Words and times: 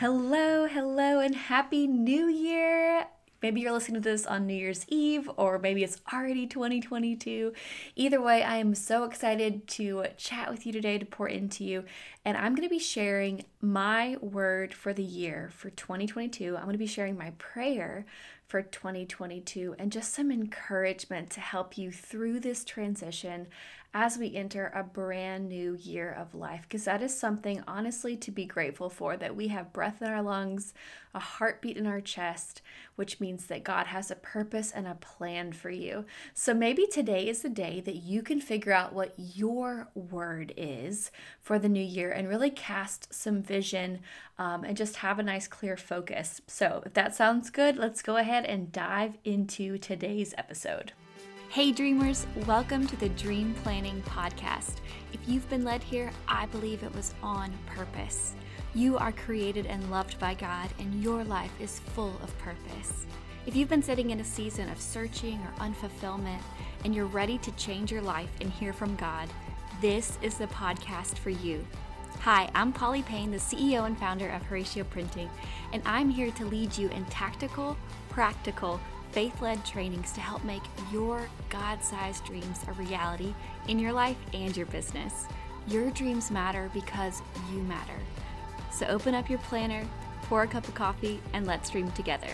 Hello, 0.00 0.68
hello, 0.68 1.18
and 1.18 1.34
happy 1.34 1.88
new 1.88 2.28
year! 2.28 3.08
Maybe 3.42 3.60
you're 3.60 3.72
listening 3.72 4.00
to 4.00 4.08
this 4.08 4.26
on 4.26 4.46
New 4.46 4.54
Year's 4.54 4.84
Eve, 4.86 5.28
or 5.36 5.58
maybe 5.58 5.82
it's 5.82 6.00
already 6.12 6.46
2022. 6.46 7.52
Either 7.96 8.22
way, 8.22 8.44
I 8.44 8.58
am 8.58 8.76
so 8.76 9.02
excited 9.02 9.66
to 9.66 10.06
chat 10.16 10.52
with 10.52 10.64
you 10.66 10.72
today 10.72 10.98
to 10.98 11.04
pour 11.04 11.28
into 11.28 11.64
you. 11.64 11.82
And 12.24 12.36
I'm 12.36 12.54
going 12.54 12.68
to 12.68 12.72
be 12.72 12.78
sharing 12.78 13.44
my 13.60 14.16
word 14.20 14.72
for 14.72 14.92
the 14.92 15.02
year 15.02 15.50
for 15.52 15.70
2022. 15.70 16.56
I'm 16.56 16.62
going 16.62 16.74
to 16.74 16.78
be 16.78 16.86
sharing 16.86 17.18
my 17.18 17.30
prayer 17.38 18.06
for 18.46 18.62
2022 18.62 19.74
and 19.80 19.90
just 19.90 20.14
some 20.14 20.30
encouragement 20.30 21.30
to 21.30 21.40
help 21.40 21.76
you 21.76 21.90
through 21.90 22.38
this 22.38 22.64
transition 22.64 23.48
as 23.94 24.18
we 24.18 24.34
enter 24.34 24.70
a 24.74 24.82
brand 24.82 25.48
new 25.48 25.74
year 25.74 26.12
of 26.12 26.34
life. 26.34 26.62
Because 26.62 26.84
that 26.84 27.02
is 27.02 27.18
something, 27.18 27.62
honestly, 27.66 28.16
to 28.18 28.30
be 28.30 28.44
grateful 28.44 28.90
for 28.90 29.16
that 29.16 29.34
we 29.34 29.48
have 29.48 29.72
breath 29.72 30.02
in 30.02 30.08
our 30.08 30.22
lungs, 30.22 30.74
a 31.14 31.18
heartbeat 31.18 31.76
in 31.76 31.86
our 31.86 32.00
chest, 32.00 32.60
which 32.96 33.18
means 33.18 33.46
that 33.46 33.64
God 33.64 33.86
has 33.86 34.10
a 34.10 34.16
purpose 34.16 34.70
and 34.70 34.86
a 34.86 34.94
plan 34.94 35.52
for 35.52 35.70
you. 35.70 36.04
So 36.34 36.52
maybe 36.52 36.86
today 36.86 37.28
is 37.28 37.40
the 37.40 37.48
day 37.48 37.80
that 37.80 37.96
you 37.96 38.22
can 38.22 38.40
figure 38.40 38.72
out 38.72 38.92
what 38.92 39.14
your 39.16 39.88
word 39.94 40.52
is 40.56 41.10
for 41.40 41.58
the 41.58 41.68
new 41.68 41.82
year 41.82 42.10
and 42.12 42.28
really 42.28 42.50
cast 42.50 43.12
some 43.12 43.42
vision 43.42 44.00
um, 44.38 44.64
and 44.64 44.76
just 44.76 44.96
have 44.96 45.18
a 45.18 45.22
nice, 45.22 45.48
clear 45.48 45.78
focus. 45.78 46.42
So 46.46 46.82
if 46.84 46.92
that 46.92 47.14
sounds 47.14 47.48
good, 47.48 47.76
let's 47.76 48.02
go 48.02 48.16
ahead 48.16 48.44
and 48.44 48.70
dive 48.70 49.16
into 49.24 49.78
today's 49.78 50.34
episode. 50.36 50.92
Hey, 51.50 51.72
dreamers, 51.72 52.26
welcome 52.46 52.86
to 52.86 52.96
the 52.96 53.08
Dream 53.08 53.54
Planning 53.62 54.02
Podcast. 54.02 54.74
If 55.14 55.20
you've 55.26 55.48
been 55.48 55.64
led 55.64 55.82
here, 55.82 56.10
I 56.28 56.44
believe 56.44 56.82
it 56.82 56.94
was 56.94 57.14
on 57.22 57.50
purpose. 57.64 58.34
You 58.74 58.98
are 58.98 59.12
created 59.12 59.64
and 59.64 59.90
loved 59.90 60.18
by 60.18 60.34
God, 60.34 60.68
and 60.78 61.02
your 61.02 61.24
life 61.24 61.58
is 61.58 61.78
full 61.78 62.12
of 62.22 62.36
purpose. 62.38 63.06
If 63.46 63.56
you've 63.56 63.70
been 63.70 63.82
sitting 63.82 64.10
in 64.10 64.20
a 64.20 64.24
season 64.24 64.68
of 64.68 64.78
searching 64.78 65.40
or 65.40 65.64
unfulfillment, 65.64 66.42
and 66.84 66.94
you're 66.94 67.06
ready 67.06 67.38
to 67.38 67.50
change 67.52 67.90
your 67.90 68.02
life 68.02 68.30
and 68.42 68.50
hear 68.50 68.74
from 68.74 68.94
God, 68.96 69.30
this 69.80 70.18
is 70.20 70.36
the 70.36 70.48
podcast 70.48 71.16
for 71.16 71.30
you. 71.30 71.66
Hi, 72.20 72.50
I'm 72.54 72.74
Polly 72.74 73.02
Payne, 73.02 73.30
the 73.30 73.38
CEO 73.38 73.86
and 73.86 73.98
founder 73.98 74.28
of 74.28 74.42
Horacio 74.42 74.88
Printing, 74.90 75.30
and 75.72 75.82
I'm 75.86 76.10
here 76.10 76.30
to 76.32 76.44
lead 76.44 76.76
you 76.76 76.90
in 76.90 77.06
tactical, 77.06 77.74
practical, 78.10 78.78
faith 79.12 79.40
led 79.40 79.64
trainings 79.64 80.12
to 80.12 80.20
help 80.20 80.44
make 80.44 80.62
your 80.92 81.28
God 81.48 81.82
sized 81.82 82.24
dreams 82.24 82.60
a 82.68 82.72
reality 82.72 83.34
in 83.68 83.78
your 83.78 83.92
life 83.92 84.18
and 84.32 84.56
your 84.56 84.66
business. 84.66 85.26
Your 85.66 85.90
dreams 85.90 86.30
matter 86.30 86.70
because 86.72 87.22
you 87.52 87.60
matter. 87.62 87.98
So 88.70 88.86
open 88.86 89.14
up 89.14 89.28
your 89.28 89.38
planner, 89.40 89.86
pour 90.22 90.42
a 90.42 90.46
cup 90.46 90.66
of 90.68 90.74
coffee, 90.74 91.20
and 91.32 91.46
let's 91.46 91.70
dream 91.70 91.90
together. 91.92 92.30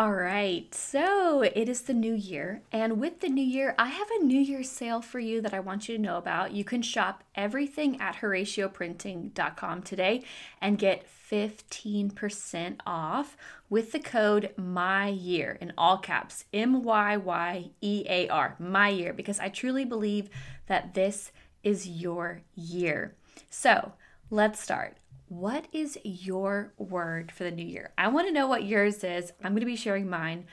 All 0.00 0.12
right, 0.14 0.74
so 0.74 1.42
it 1.42 1.68
is 1.68 1.82
the 1.82 1.92
new 1.92 2.14
year, 2.14 2.62
and 2.72 2.98
with 2.98 3.20
the 3.20 3.28
new 3.28 3.44
year, 3.44 3.74
I 3.78 3.88
have 3.88 4.08
a 4.10 4.24
New 4.24 4.40
Year's 4.40 4.70
sale 4.70 5.02
for 5.02 5.18
you 5.18 5.42
that 5.42 5.52
I 5.52 5.60
want 5.60 5.90
you 5.90 5.96
to 5.98 6.02
know 6.02 6.16
about. 6.16 6.52
You 6.52 6.64
can 6.64 6.80
shop 6.80 7.22
everything 7.34 8.00
at 8.00 8.16
HoracioPrinting.com 8.16 9.82
today 9.82 10.22
and 10.58 10.78
get 10.78 11.04
15% 11.30 12.80
off 12.86 13.36
with 13.68 13.92
the 13.92 13.98
code 13.98 14.54
MYYEAR 14.56 15.58
in 15.58 15.74
all 15.76 15.98
caps 15.98 16.46
M 16.50 16.82
Y 16.82 17.18
Y 17.18 17.70
E 17.82 18.06
A 18.08 18.26
R, 18.28 18.56
my 18.58 18.88
year, 18.88 19.12
because 19.12 19.38
I 19.38 19.50
truly 19.50 19.84
believe 19.84 20.30
that 20.66 20.94
this 20.94 21.30
is 21.62 21.86
your 21.86 22.40
year. 22.54 23.16
So 23.50 23.92
let's 24.30 24.62
start. 24.62 24.96
What 25.30 25.68
is 25.72 25.96
your 26.02 26.72
word 26.76 27.30
for 27.30 27.44
the 27.44 27.52
new 27.52 27.64
year? 27.64 27.92
I 27.96 28.08
want 28.08 28.26
to 28.26 28.34
know 28.34 28.48
what 28.48 28.64
yours 28.64 29.04
is. 29.04 29.32
I'm 29.44 29.52
going 29.52 29.60
to 29.60 29.66
be 29.66 29.76
sharing 29.76 30.10
mine, 30.10 30.46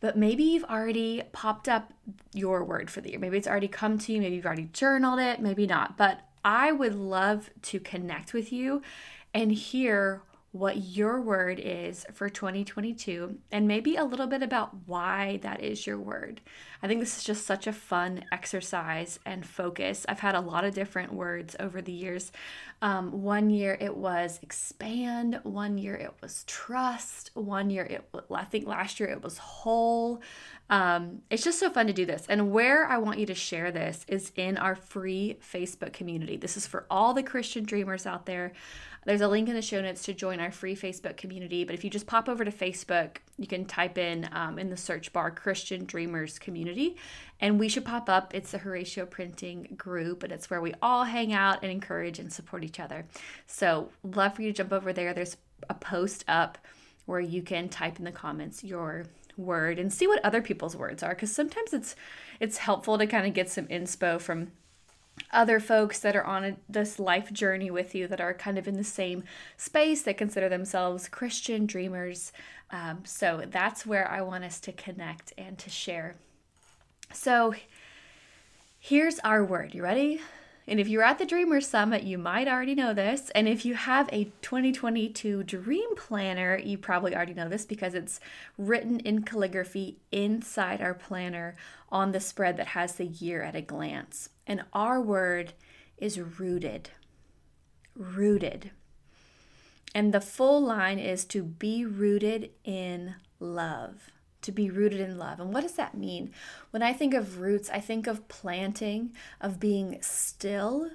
but 0.00 0.18
maybe 0.18 0.42
you've 0.42 0.64
already 0.64 1.22
popped 1.30 1.68
up 1.68 1.92
your 2.34 2.64
word 2.64 2.90
for 2.90 3.00
the 3.00 3.10
year. 3.10 3.20
Maybe 3.20 3.38
it's 3.38 3.46
already 3.46 3.68
come 3.68 3.98
to 3.98 4.12
you. 4.12 4.20
Maybe 4.20 4.34
you've 4.34 4.44
already 4.44 4.68
journaled 4.72 5.20
it, 5.20 5.40
maybe 5.40 5.64
not. 5.64 5.96
But 5.96 6.22
I 6.44 6.72
would 6.72 6.96
love 6.96 7.50
to 7.62 7.78
connect 7.78 8.32
with 8.32 8.52
you 8.52 8.82
and 9.32 9.52
hear 9.52 10.22
what 10.58 10.76
your 10.76 11.20
word 11.20 11.60
is 11.62 12.06
for 12.12 12.28
2022 12.28 13.38
and 13.52 13.68
maybe 13.68 13.96
a 13.96 14.04
little 14.04 14.26
bit 14.26 14.42
about 14.42 14.70
why 14.86 15.38
that 15.42 15.62
is 15.62 15.86
your 15.86 15.98
word. 15.98 16.40
I 16.82 16.88
think 16.88 17.00
this 17.00 17.16
is 17.18 17.24
just 17.24 17.46
such 17.46 17.66
a 17.66 17.72
fun 17.72 18.24
exercise 18.32 19.18
and 19.24 19.44
focus. 19.44 20.06
I've 20.08 20.20
had 20.20 20.34
a 20.34 20.40
lot 20.40 20.64
of 20.64 20.74
different 20.74 21.12
words 21.12 21.56
over 21.58 21.80
the 21.82 21.92
years. 21.92 22.32
Um, 22.82 23.22
one 23.22 23.50
year 23.50 23.76
it 23.80 23.96
was 23.96 24.38
expand, 24.42 25.40
one 25.42 25.78
year 25.78 25.94
it 25.94 26.14
was 26.20 26.44
trust, 26.46 27.30
one 27.34 27.70
year 27.70 27.84
it 27.84 28.08
I 28.30 28.44
think 28.44 28.66
last 28.66 29.00
year 29.00 29.08
it 29.08 29.22
was 29.22 29.38
whole. 29.38 30.22
Um, 30.68 31.22
it's 31.30 31.44
just 31.44 31.60
so 31.60 31.70
fun 31.70 31.86
to 31.86 31.92
do 31.92 32.06
this. 32.06 32.26
And 32.28 32.50
where 32.50 32.86
I 32.86 32.98
want 32.98 33.18
you 33.18 33.26
to 33.26 33.34
share 33.34 33.70
this 33.70 34.04
is 34.08 34.32
in 34.36 34.56
our 34.58 34.74
free 34.74 35.38
Facebook 35.40 35.92
community. 35.92 36.36
This 36.36 36.56
is 36.56 36.66
for 36.66 36.86
all 36.90 37.14
the 37.14 37.22
Christian 37.22 37.64
dreamers 37.64 38.04
out 38.04 38.26
there. 38.26 38.52
There's 39.06 39.20
a 39.20 39.28
link 39.28 39.48
in 39.48 39.54
the 39.54 39.62
show 39.62 39.80
notes 39.80 40.02
to 40.02 40.12
join 40.12 40.40
our 40.40 40.50
free 40.50 40.74
Facebook 40.74 41.16
community. 41.16 41.62
But 41.62 41.76
if 41.76 41.84
you 41.84 41.90
just 41.90 42.08
pop 42.08 42.28
over 42.28 42.44
to 42.44 42.50
Facebook, 42.50 43.18
you 43.38 43.46
can 43.46 43.64
type 43.64 43.98
in 43.98 44.28
um, 44.32 44.58
in 44.58 44.68
the 44.68 44.76
search 44.76 45.12
bar 45.12 45.30
Christian 45.30 45.84
Dreamers 45.84 46.40
Community, 46.40 46.96
and 47.40 47.60
we 47.60 47.68
should 47.68 47.84
pop 47.84 48.10
up. 48.10 48.34
It's 48.34 48.50
the 48.50 48.58
Horacio 48.58 49.08
Printing 49.08 49.74
group, 49.76 50.24
and 50.24 50.32
it's 50.32 50.50
where 50.50 50.60
we 50.60 50.74
all 50.82 51.04
hang 51.04 51.32
out 51.32 51.60
and 51.62 51.70
encourage 51.70 52.18
and 52.18 52.32
support 52.32 52.64
each 52.64 52.80
other. 52.80 53.06
So, 53.46 53.90
love 54.02 54.34
for 54.34 54.42
you 54.42 54.52
to 54.52 54.56
jump 54.56 54.72
over 54.72 54.92
there. 54.92 55.14
There's 55.14 55.36
a 55.70 55.74
post 55.74 56.24
up 56.26 56.58
where 57.04 57.20
you 57.20 57.42
can 57.42 57.68
type 57.68 58.00
in 58.00 58.04
the 58.04 58.10
comments 58.10 58.64
your 58.64 59.04
word 59.36 59.78
and 59.78 59.92
see 59.92 60.08
what 60.08 60.24
other 60.24 60.42
people's 60.42 60.74
words 60.74 61.04
are 61.04 61.10
because 61.10 61.32
sometimes 61.32 61.72
it's 61.72 61.94
it's 62.40 62.56
helpful 62.56 62.98
to 62.98 63.06
kind 63.06 63.26
of 63.26 63.34
get 63.34 63.48
some 63.48 63.66
inspo 63.66 64.20
from 64.20 64.50
other 65.32 65.60
folks 65.60 65.98
that 66.00 66.14
are 66.14 66.24
on 66.24 66.44
a, 66.44 66.56
this 66.68 66.98
life 66.98 67.32
journey 67.32 67.70
with 67.70 67.94
you 67.94 68.06
that 68.08 68.20
are 68.20 68.34
kind 68.34 68.58
of 68.58 68.68
in 68.68 68.76
the 68.76 68.84
same 68.84 69.24
space 69.56 70.02
that 70.02 70.16
consider 70.16 70.48
themselves 70.48 71.08
Christian 71.08 71.66
dreamers. 71.66 72.32
Um, 72.70 73.02
so 73.04 73.44
that's 73.50 73.86
where 73.86 74.10
I 74.10 74.22
want 74.22 74.44
us 74.44 74.60
to 74.60 74.72
connect 74.72 75.32
and 75.38 75.58
to 75.58 75.70
share. 75.70 76.16
So 77.12 77.54
here's 78.78 79.18
our 79.20 79.44
word. 79.44 79.74
You 79.74 79.82
ready? 79.82 80.20
And 80.68 80.80
if 80.80 80.88
you're 80.88 81.04
at 81.04 81.18
the 81.18 81.26
Dreamer 81.26 81.60
Summit, 81.60 82.02
you 82.02 82.18
might 82.18 82.48
already 82.48 82.74
know 82.74 82.92
this. 82.92 83.30
And 83.34 83.46
if 83.46 83.64
you 83.64 83.74
have 83.74 84.08
a 84.12 84.24
2022 84.42 85.44
Dream 85.44 85.94
Planner, 85.96 86.58
you 86.58 86.76
probably 86.76 87.14
already 87.14 87.34
know 87.34 87.48
this 87.48 87.64
because 87.64 87.94
it's 87.94 88.18
written 88.58 88.98
in 89.00 89.22
calligraphy 89.22 89.98
inside 90.10 90.80
our 90.80 90.94
planner 90.94 91.54
on 91.90 92.10
the 92.10 92.18
spread 92.18 92.56
that 92.56 92.68
has 92.68 92.96
the 92.96 93.06
year 93.06 93.42
at 93.42 93.54
a 93.54 93.60
glance. 93.60 94.30
And 94.46 94.64
our 94.72 95.00
word 95.00 95.52
is 95.98 96.18
rooted. 96.18 96.90
Rooted. 97.94 98.72
And 99.94 100.12
the 100.12 100.20
full 100.20 100.60
line 100.60 100.98
is 100.98 101.24
to 101.26 101.44
be 101.44 101.86
rooted 101.86 102.50
in 102.64 103.14
love 103.38 104.10
to 104.46 104.52
be 104.52 104.70
rooted 104.70 105.00
in 105.00 105.18
love. 105.18 105.38
And 105.38 105.52
what 105.52 105.60
does 105.60 105.74
that 105.74 105.96
mean? 105.96 106.32
When 106.70 106.82
I 106.82 106.92
think 106.92 107.14
of 107.14 107.40
roots, 107.40 107.68
I 107.70 107.80
think 107.80 108.06
of 108.06 108.26
planting, 108.28 109.12
of 109.40 109.60
being 109.60 109.98
still, 110.00 110.90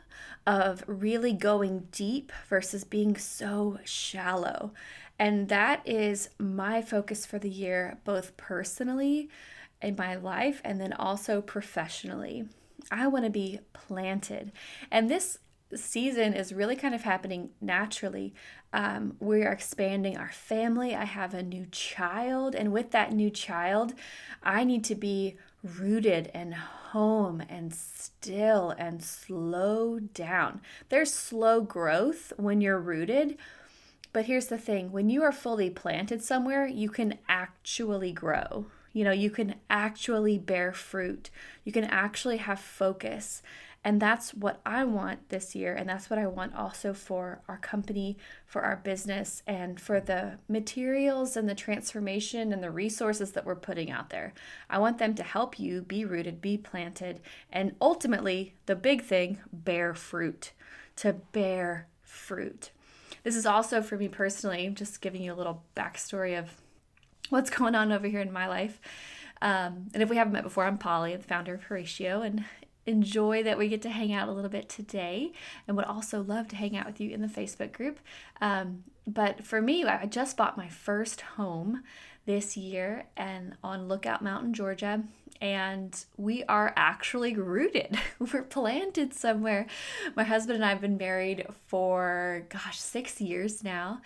of 0.48 0.84
really 0.88 1.34
going 1.34 1.88
deep 1.92 2.32
versus 2.50 2.84
being 2.84 3.16
so 3.16 3.80
shallow. 3.86 4.72
And 5.20 5.50
that 5.50 5.88
is 5.88 6.30
my 6.40 6.82
focus 6.82 7.26
for 7.26 7.38
the 7.38 7.50
year, 7.50 8.00
both 8.04 8.36
personally 8.38 9.30
in 9.82 9.96
my 9.96 10.16
life 10.16 10.62
and 10.64 10.82
then 10.82 10.94
also 10.94 11.42
professionally. 11.42 12.48
I 12.90 13.08
want 13.08 13.26
to 13.26 13.32
be 13.32 13.60
planted. 13.74 14.52
And 14.90 15.10
this 15.10 15.38
season 15.76 16.34
is 16.34 16.54
really 16.54 16.76
kind 16.76 16.94
of 16.94 17.04
happening 17.04 17.50
naturally. 17.60 18.34
Um, 18.74 19.16
we 19.20 19.44
are 19.44 19.52
expanding 19.52 20.18
our 20.18 20.32
family. 20.32 20.96
I 20.96 21.06
have 21.06 21.34
a 21.34 21.44
new 21.44 21.66
child, 21.72 22.56
and 22.56 22.72
with 22.72 22.92
that 22.92 23.12
new 23.12 23.30
child, 23.30 23.94
I 24.44 24.64
need 24.64 24.84
to 24.86 24.96
be 24.96 25.38
rooted 25.64 26.32
and 26.34 26.54
home 26.54 27.42
and 27.50 27.74
still 27.74 28.72
and 28.72 29.04
slow 29.04 30.00
down. 30.00 30.62
There's 30.90 31.14
slow 31.14 31.62
growth 31.62 32.34
when 32.38 32.62
you're 32.62 32.80
rooted. 32.80 33.38
But 34.14 34.26
here's 34.26 34.48
the 34.48 34.58
thing 34.58 34.92
when 34.92 35.10
you 35.10 35.24
are 35.24 35.32
fully 35.32 35.70
planted 35.70 36.22
somewhere, 36.22 36.66
you 36.68 36.90
can 36.90 37.18
actually 37.30 38.12
grow. 38.12 38.66
You 38.94 39.06
know, 39.06 39.12
you 39.12 39.30
can 39.30 39.56
actually 39.70 40.38
bear 40.38 40.74
fruit. 40.74 41.30
You 41.64 41.72
can 41.72 41.86
actually 41.86 42.38
have 42.38 42.60
focus. 42.60 43.42
And 43.84 44.00
that's 44.00 44.32
what 44.34 44.62
I 44.64 44.84
want 44.84 45.30
this 45.30 45.56
year. 45.56 45.74
And 45.74 45.90
that's 45.90 46.10
what 46.10 46.20
I 46.20 46.28
want 46.28 46.54
also 46.56 46.94
for 46.94 47.42
our 47.48 47.58
company, 47.58 48.18
for 48.46 48.62
our 48.62 48.76
business, 48.76 49.42
and 49.48 49.80
for 49.80 50.00
the 50.00 50.38
materials 50.48 51.36
and 51.36 51.50
the 51.50 51.56
transformation 51.56 52.54
and 52.54 52.62
the 52.62 52.70
resources 52.70 53.32
that 53.32 53.46
we're 53.46 53.56
putting 53.56 53.90
out 53.90 54.12
there. 54.12 54.34
I 54.70 54.78
want 54.78 55.00
them 55.00 55.16
to 55.16 55.24
help 55.24 55.60
you 55.60 55.82
be 55.82 56.06
rooted, 56.06 56.42
be 56.42 56.58
planted, 56.58 57.22
and 57.52 57.76
ultimately, 57.82 58.54
the 58.68 58.76
big 58.76 59.02
thing, 59.02 59.40
bear 59.52 59.96
fruit, 59.96 60.52
to 60.98 61.14
bear 61.14 61.88
fruit. 62.04 62.70
This 63.24 63.36
is 63.36 63.48
also 63.48 63.82
for 63.82 63.98
me 63.98 64.08
personally, 64.08 64.70
just 64.70 65.02
giving 65.02 65.24
you 65.24 65.34
a 65.34 65.36
little 65.36 65.64
backstory 65.76 66.38
of 66.38 66.52
what's 67.30 67.50
going 67.50 67.74
on 67.74 67.92
over 67.92 68.08
here 68.08 68.22
in 68.22 68.32
my 68.32 68.48
life. 68.48 68.80
Um, 69.42 69.88
and 69.96 70.04
if 70.04 70.10
we 70.10 70.18
haven't 70.18 70.34
met 70.34 70.44
before, 70.44 70.66
I'm 70.66 70.78
Polly, 70.78 71.16
the 71.16 71.24
founder 71.24 71.56
of 71.56 71.68
Horacio, 71.68 72.24
and 72.24 72.46
enjoy 72.86 73.44
that 73.44 73.58
we 73.58 73.68
get 73.68 73.82
to 73.84 73.90
hang 73.90 74.14
out 74.14 74.28
a 74.28 74.32
little 74.32 74.50
bit 74.50 74.68
today 74.70 75.32
and 75.68 75.78
would 75.78 75.86
also 75.86 76.22
love 76.22 76.48
to 76.50 76.56
hang 76.56 76.76
out 76.76 76.86
with 76.86 77.00
you 77.00 77.12
in 77.12 77.22
the 77.22 77.28
Facebook 77.28 77.72
group. 77.72 78.00
Um, 78.40 78.84
but 79.08 79.46
for 79.46 79.62
me, 79.62 79.84
I 79.84 80.06
just 80.06 80.38
bought 80.38 80.58
my 80.58 80.68
first 80.68 81.22
home 81.22 81.84
this 82.26 82.56
year 82.56 83.06
and 83.18 83.56
on 83.64 83.88
Lookout 83.88 84.22
Mountain, 84.22 84.54
Georgia. 84.54 85.04
And 85.42 86.06
we 86.18 86.44
are 86.44 86.72
actually 86.76 87.36
rooted. 87.36 87.98
We're 88.20 88.44
planted 88.44 89.14
somewhere. 89.14 89.66
My 90.16 90.24
husband 90.24 90.58
and 90.58 90.66
I 90.66 90.70
have 90.70 90.82
been 90.82 90.98
married 90.98 91.48
for, 91.68 92.46
gosh, 92.50 92.80
six 92.80 93.20
years 93.20 93.64
now. 93.64 94.02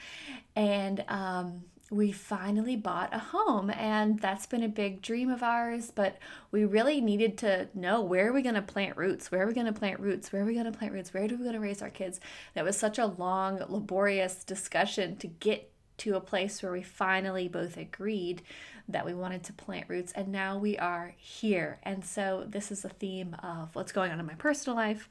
And 0.55 1.03
um, 1.09 1.63
we 1.91 2.11
finally 2.11 2.75
bought 2.75 3.13
a 3.13 3.19
home 3.19 3.69
and 3.69 4.19
that's 4.19 4.47
been 4.47 4.63
a 4.63 4.67
big 4.67 5.01
dream 5.01 5.29
of 5.29 5.43
ours 5.43 5.91
but 5.93 6.17
we 6.51 6.65
really 6.65 6.99
needed 6.99 7.37
to 7.37 7.67
know 7.75 8.01
where 8.01 8.29
are 8.29 8.33
we 8.33 8.41
going 8.41 8.55
to 8.55 8.61
plant 8.61 8.97
roots? 8.97 9.31
Where 9.31 9.43
are 9.43 9.47
we 9.47 9.53
going 9.53 9.67
to 9.67 9.73
plant 9.73 9.99
roots? 9.99 10.33
Where 10.33 10.41
are 10.41 10.45
we 10.45 10.53
going 10.53 10.71
to 10.71 10.77
plant 10.77 10.93
roots? 10.93 11.13
Where 11.13 11.23
are 11.23 11.27
we 11.27 11.35
going 11.37 11.53
to 11.53 11.59
raise 11.59 11.81
our 11.81 11.89
kids? 11.89 12.19
That 12.55 12.65
was 12.65 12.77
such 12.77 12.97
a 12.97 13.05
long 13.05 13.63
laborious 13.69 14.43
discussion 14.43 15.17
to 15.17 15.27
get 15.27 15.71
to 15.97 16.15
a 16.15 16.21
place 16.21 16.61
where 16.61 16.71
we 16.71 16.81
finally 16.81 17.47
both 17.47 17.77
agreed 17.77 18.41
that 18.89 19.05
we 19.05 19.13
wanted 19.13 19.43
to 19.43 19.53
plant 19.53 19.85
roots 19.87 20.11
and 20.13 20.29
now 20.29 20.57
we 20.57 20.77
are 20.77 21.13
here. 21.17 21.79
And 21.83 22.03
so 22.03 22.45
this 22.47 22.71
is 22.71 22.83
a 22.83 22.89
theme 22.89 23.35
of 23.43 23.75
what's 23.75 23.91
going 23.91 24.11
on 24.11 24.19
in 24.19 24.25
my 24.25 24.33
personal 24.33 24.75
life 24.75 25.07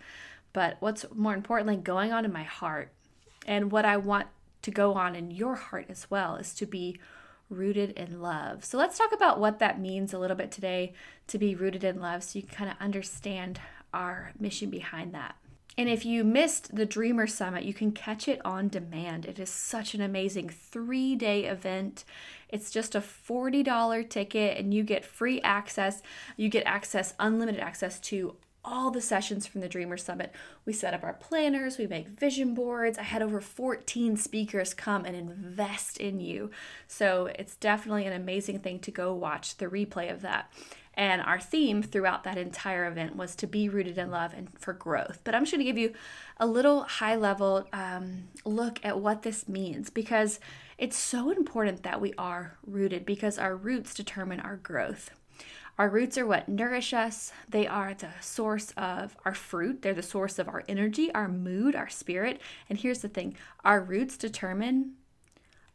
but 0.54 0.76
what's 0.80 1.04
more 1.12 1.34
importantly 1.34 1.76
going 1.76 2.12
on 2.12 2.24
in 2.24 2.32
my 2.32 2.44
heart? 2.44 2.90
And 3.46 3.70
what 3.70 3.84
I 3.84 3.98
want 3.98 4.28
to 4.64 4.70
go 4.70 4.94
on 4.94 5.14
in 5.14 5.30
your 5.30 5.54
heart 5.54 5.86
as 5.88 6.10
well 6.10 6.36
is 6.36 6.54
to 6.54 6.66
be 6.66 6.98
rooted 7.50 7.90
in 7.90 8.20
love. 8.20 8.64
So 8.64 8.78
let's 8.78 8.98
talk 8.98 9.12
about 9.12 9.38
what 9.38 9.58
that 9.58 9.78
means 9.78 10.12
a 10.12 10.18
little 10.18 10.36
bit 10.36 10.50
today 10.50 10.94
to 11.28 11.38
be 11.38 11.54
rooted 11.54 11.84
in 11.84 12.00
love 12.00 12.22
so 12.22 12.38
you 12.38 12.42
can 12.42 12.56
kind 12.56 12.70
of 12.70 12.76
understand 12.80 13.60
our 13.92 14.32
mission 14.38 14.70
behind 14.70 15.14
that. 15.14 15.36
And 15.76 15.88
if 15.88 16.04
you 16.04 16.22
missed 16.22 16.74
the 16.74 16.86
Dreamer 16.86 17.26
Summit, 17.26 17.64
you 17.64 17.74
can 17.74 17.92
catch 17.92 18.28
it 18.28 18.40
on 18.44 18.68
demand. 18.68 19.26
It 19.26 19.38
is 19.38 19.50
such 19.50 19.94
an 19.94 20.00
amazing 20.00 20.48
three 20.48 21.16
day 21.16 21.44
event. 21.44 22.04
It's 22.48 22.70
just 22.70 22.94
a 22.94 23.00
$40 23.00 24.08
ticket, 24.08 24.56
and 24.56 24.72
you 24.72 24.84
get 24.84 25.04
free 25.04 25.40
access. 25.42 26.00
You 26.36 26.48
get 26.48 26.64
access, 26.66 27.14
unlimited 27.18 27.60
access 27.60 27.98
to 28.00 28.36
all 28.64 28.90
the 28.90 29.00
sessions 29.00 29.46
from 29.46 29.60
the 29.60 29.68
Dreamer 29.68 29.96
Summit. 29.96 30.32
We 30.64 30.72
set 30.72 30.94
up 30.94 31.04
our 31.04 31.14
planners, 31.14 31.78
we 31.78 31.86
make 31.86 32.08
vision 32.08 32.54
boards. 32.54 32.98
I 32.98 33.02
had 33.02 33.22
over 33.22 33.40
14 33.40 34.16
speakers 34.16 34.74
come 34.74 35.04
and 35.04 35.14
invest 35.14 35.98
in 35.98 36.20
you. 36.20 36.50
So 36.86 37.26
it's 37.38 37.56
definitely 37.56 38.06
an 38.06 38.12
amazing 38.12 38.60
thing 38.60 38.78
to 38.80 38.90
go 38.90 39.12
watch 39.12 39.56
the 39.56 39.66
replay 39.66 40.10
of 40.10 40.22
that. 40.22 40.50
And 40.96 41.20
our 41.22 41.40
theme 41.40 41.82
throughout 41.82 42.22
that 42.24 42.38
entire 42.38 42.86
event 42.86 43.16
was 43.16 43.34
to 43.36 43.46
be 43.46 43.68
rooted 43.68 43.98
in 43.98 44.10
love 44.10 44.32
and 44.32 44.48
for 44.58 44.72
growth. 44.72 45.18
But 45.24 45.34
I'm 45.34 45.42
just 45.42 45.52
going 45.52 45.64
to 45.64 45.70
give 45.70 45.78
you 45.78 45.92
a 46.38 46.46
little 46.46 46.82
high 46.84 47.16
level 47.16 47.66
um, 47.72 48.28
look 48.44 48.78
at 48.84 49.00
what 49.00 49.22
this 49.22 49.48
means 49.48 49.90
because 49.90 50.38
it's 50.78 50.96
so 50.96 51.30
important 51.30 51.82
that 51.82 52.00
we 52.00 52.14
are 52.16 52.56
rooted 52.64 53.04
because 53.04 53.38
our 53.38 53.56
roots 53.56 53.92
determine 53.94 54.40
our 54.40 54.56
growth. 54.56 55.10
Our 55.76 55.88
roots 55.88 56.16
are 56.16 56.26
what 56.26 56.48
nourish 56.48 56.94
us. 56.94 57.32
They 57.48 57.66
are 57.66 57.94
the 57.94 58.10
source 58.20 58.72
of 58.76 59.16
our 59.24 59.34
fruit. 59.34 59.82
They're 59.82 59.92
the 59.92 60.02
source 60.02 60.38
of 60.38 60.48
our 60.48 60.62
energy, 60.68 61.12
our 61.12 61.28
mood, 61.28 61.74
our 61.74 61.88
spirit. 61.88 62.40
And 62.68 62.78
here's 62.78 63.00
the 63.00 63.08
thing 63.08 63.36
our 63.64 63.80
roots 63.80 64.16
determine 64.16 64.94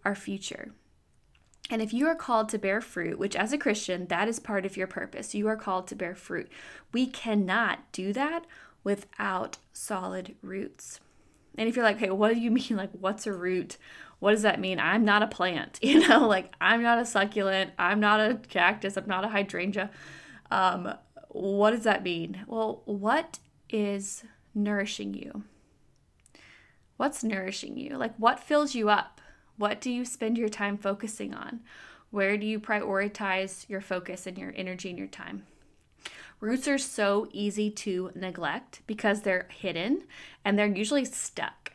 our 0.06 0.16
future. 0.16 0.72
And 1.70 1.82
if 1.82 1.94
you 1.94 2.08
are 2.08 2.16
called 2.16 2.50
to 2.50 2.58
bear 2.58 2.82
fruit, 2.82 3.20
which 3.20 3.36
as 3.36 3.54
a 3.54 3.58
Christian, 3.58 4.08
that 4.08 4.28
is 4.28 4.40
part 4.40 4.66
of 4.66 4.78
your 4.78 4.88
purpose, 4.88 5.36
you 5.36 5.48
are 5.48 5.58
called 5.58 5.88
to 5.88 5.96
bear 5.96 6.16
fruit. 6.16 6.50
We 6.92 7.06
cannot 7.06 7.92
do 7.92 8.12
that 8.14 8.46
without 8.84 9.58
solid 9.72 10.36
roots. 10.42 11.00
And 11.58 11.68
if 11.68 11.76
you're 11.76 11.86
like, 11.86 12.00
hey, 12.00 12.10
what 12.10 12.34
do 12.34 12.40
you 12.40 12.52
mean? 12.52 12.78
Like, 12.78 12.92
what's 12.94 13.28
a 13.28 13.34
root? 13.34 13.78
What 14.20 14.32
does 14.32 14.42
that 14.42 14.60
mean? 14.60 14.80
I'm 14.80 15.06
not 15.06 15.24
a 15.24 15.28
plant, 15.28 15.80
you 15.84 16.08
know, 16.08 16.28
like 16.28 16.54
I'm 16.60 16.84
not 16.84 17.00
a 17.00 17.06
succulent, 17.06 17.72
I'm 17.78 18.00
not 18.00 18.20
a 18.20 18.36
cactus, 18.48 18.98
I'm 18.98 19.08
not 19.08 19.24
a 19.24 19.30
hydrangea. 19.30 19.90
Um, 20.52 20.94
what 21.30 21.72
does 21.72 21.84
that 21.84 22.04
mean? 22.04 22.44
Well, 22.48 22.82
what 22.86 23.40
is 23.70 24.24
nourishing 24.56 25.14
you? 25.14 25.44
What's 26.98 27.24
nourishing 27.24 27.78
you? 27.78 27.98
Like, 27.98 28.16
what 28.18 28.40
fills 28.40 28.76
you 28.76 28.90
up? 28.90 29.22
What 29.58 29.80
do 29.80 29.92
you 29.92 30.04
spend 30.06 30.38
your 30.38 30.50
time 30.50 30.78
focusing 30.78 31.34
on? 31.34 31.62
Where 32.12 32.38
do 32.38 32.46
you 32.46 32.60
prioritize 32.60 33.70
your 33.70 33.82
focus 33.82 34.26
and 34.26 34.38
your 34.38 34.54
energy 34.56 34.90
and 34.90 34.98
your 34.98 35.08
time? 35.08 35.46
Roots 36.40 36.68
are 36.68 36.78
so 36.78 37.28
easy 37.32 37.70
to 37.70 38.12
neglect 38.16 38.82
because 38.88 39.22
they're 39.22 39.48
hidden 39.52 40.04
and 40.44 40.58
they're 40.58 40.66
usually 40.66 41.06
stuck. 41.06 41.74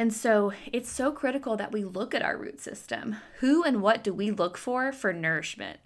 And 0.00 0.14
so 0.14 0.54
it's 0.72 0.90
so 0.90 1.12
critical 1.12 1.58
that 1.58 1.72
we 1.72 1.84
look 1.84 2.14
at 2.14 2.22
our 2.22 2.34
root 2.34 2.58
system. 2.58 3.16
Who 3.40 3.62
and 3.62 3.82
what 3.82 4.02
do 4.02 4.14
we 4.14 4.30
look 4.30 4.56
for 4.56 4.92
for 4.92 5.12
nourishment? 5.12 5.78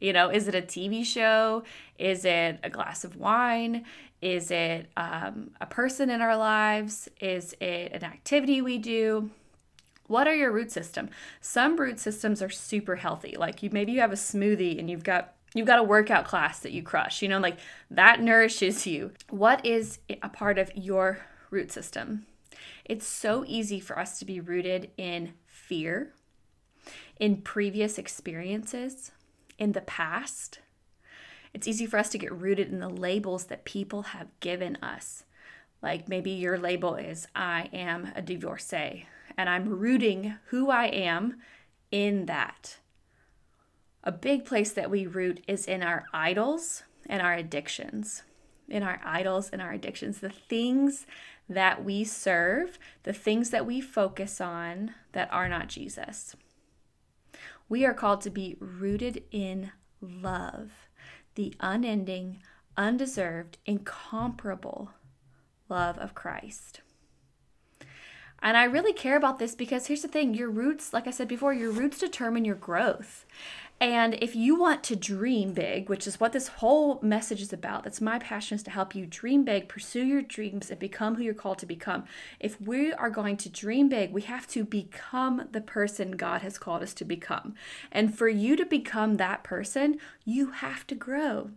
You 0.00 0.14
know, 0.14 0.30
is 0.30 0.48
it 0.48 0.54
a 0.54 0.62
TV 0.62 1.04
show? 1.04 1.62
Is 1.98 2.24
it 2.24 2.60
a 2.64 2.70
glass 2.70 3.04
of 3.04 3.16
wine? 3.16 3.84
Is 4.22 4.50
it 4.50 4.86
um, 4.96 5.50
a 5.60 5.66
person 5.66 6.08
in 6.08 6.22
our 6.22 6.34
lives? 6.34 7.10
Is 7.20 7.54
it 7.60 7.92
an 7.92 8.04
activity 8.04 8.62
we 8.62 8.78
do? 8.78 9.28
What 10.06 10.26
are 10.26 10.34
your 10.34 10.50
root 10.50 10.72
system? 10.72 11.10
Some 11.42 11.76
root 11.76 12.00
systems 12.00 12.40
are 12.40 12.48
super 12.48 12.96
healthy. 12.96 13.36
Like 13.36 13.62
you 13.62 13.68
maybe 13.70 13.92
you 13.92 14.00
have 14.00 14.12
a 14.12 14.16
smoothie 14.16 14.78
and 14.78 14.88
you've 14.88 15.04
got 15.04 15.34
you've 15.52 15.66
got 15.66 15.78
a 15.78 15.82
workout 15.82 16.24
class 16.24 16.60
that 16.60 16.72
you 16.72 16.82
crush. 16.82 17.20
You 17.20 17.28
know, 17.28 17.38
like 17.38 17.58
that 17.90 18.22
nourishes 18.22 18.86
you. 18.86 19.12
What 19.28 19.66
is 19.66 19.98
a 20.22 20.30
part 20.30 20.56
of 20.58 20.74
your 20.74 21.18
root 21.50 21.70
system? 21.70 22.24
It's 22.84 23.06
so 23.06 23.44
easy 23.46 23.80
for 23.80 23.98
us 23.98 24.18
to 24.18 24.24
be 24.24 24.40
rooted 24.40 24.90
in 24.96 25.34
fear, 25.46 26.12
in 27.18 27.42
previous 27.42 27.98
experiences, 27.98 29.12
in 29.58 29.72
the 29.72 29.80
past. 29.80 30.58
It's 31.54 31.68
easy 31.68 31.86
for 31.86 31.98
us 31.98 32.08
to 32.10 32.18
get 32.18 32.32
rooted 32.32 32.70
in 32.70 32.80
the 32.80 32.88
labels 32.88 33.44
that 33.44 33.64
people 33.64 34.02
have 34.02 34.28
given 34.40 34.76
us. 34.82 35.24
Like 35.82 36.08
maybe 36.08 36.30
your 36.30 36.58
label 36.58 36.94
is, 36.94 37.28
I 37.34 37.68
am 37.72 38.12
a 38.14 38.22
divorcee, 38.22 39.06
and 39.36 39.48
I'm 39.48 39.68
rooting 39.68 40.36
who 40.46 40.70
I 40.70 40.86
am 40.86 41.40
in 41.90 42.26
that. 42.26 42.78
A 44.04 44.12
big 44.12 44.44
place 44.44 44.72
that 44.72 44.90
we 44.90 45.06
root 45.06 45.44
is 45.46 45.66
in 45.66 45.82
our 45.82 46.06
idols 46.12 46.82
and 47.06 47.22
our 47.22 47.34
addictions. 47.34 48.22
In 48.68 48.82
our 48.82 49.00
idols 49.04 49.50
and 49.50 49.60
our 49.60 49.72
addictions, 49.72 50.18
the 50.18 50.30
things 50.30 51.06
that 51.48 51.84
we 51.84 52.04
serve, 52.04 52.78
the 53.02 53.12
things 53.12 53.50
that 53.50 53.66
we 53.66 53.80
focus 53.80 54.40
on 54.40 54.94
that 55.12 55.32
are 55.32 55.48
not 55.48 55.68
Jesus. 55.68 56.36
We 57.68 57.84
are 57.84 57.94
called 57.94 58.20
to 58.22 58.30
be 58.30 58.56
rooted 58.60 59.24
in 59.30 59.72
love, 60.00 60.70
the 61.34 61.54
unending, 61.60 62.38
undeserved, 62.76 63.58
incomparable 63.66 64.90
love 65.68 65.98
of 65.98 66.14
Christ. 66.14 66.80
And 68.42 68.56
I 68.56 68.64
really 68.64 68.92
care 68.92 69.16
about 69.16 69.38
this 69.38 69.54
because 69.54 69.86
here's 69.86 70.02
the 70.02 70.08
thing 70.08 70.34
your 70.34 70.50
roots, 70.50 70.92
like 70.92 71.06
I 71.06 71.10
said 71.10 71.28
before, 71.28 71.54
your 71.54 71.70
roots 71.70 71.98
determine 71.98 72.44
your 72.44 72.56
growth. 72.56 73.24
And 73.80 74.14
if 74.22 74.36
you 74.36 74.54
want 74.54 74.84
to 74.84 74.96
dream 74.96 75.54
big, 75.54 75.88
which 75.88 76.06
is 76.06 76.20
what 76.20 76.32
this 76.32 76.46
whole 76.46 77.00
message 77.02 77.42
is 77.42 77.52
about, 77.52 77.82
that's 77.82 78.00
my 78.00 78.18
passion 78.20 78.54
is 78.54 78.62
to 78.62 78.70
help 78.70 78.94
you 78.94 79.06
dream 79.06 79.44
big, 79.44 79.68
pursue 79.68 80.04
your 80.04 80.22
dreams, 80.22 80.70
and 80.70 80.78
become 80.78 81.16
who 81.16 81.24
you're 81.24 81.34
called 81.34 81.58
to 81.58 81.66
become. 81.66 82.04
If 82.38 82.60
we 82.60 82.92
are 82.92 83.10
going 83.10 83.36
to 83.38 83.48
dream 83.48 83.88
big, 83.88 84.12
we 84.12 84.22
have 84.22 84.46
to 84.48 84.64
become 84.64 85.48
the 85.50 85.60
person 85.60 86.12
God 86.12 86.42
has 86.42 86.58
called 86.58 86.82
us 86.82 86.94
to 86.94 87.04
become. 87.04 87.54
And 87.90 88.16
for 88.16 88.28
you 88.28 88.54
to 88.54 88.64
become 88.64 89.16
that 89.16 89.42
person, 89.42 89.98
you 90.24 90.52
have 90.52 90.86
to 90.86 90.94
grow. 90.94 91.50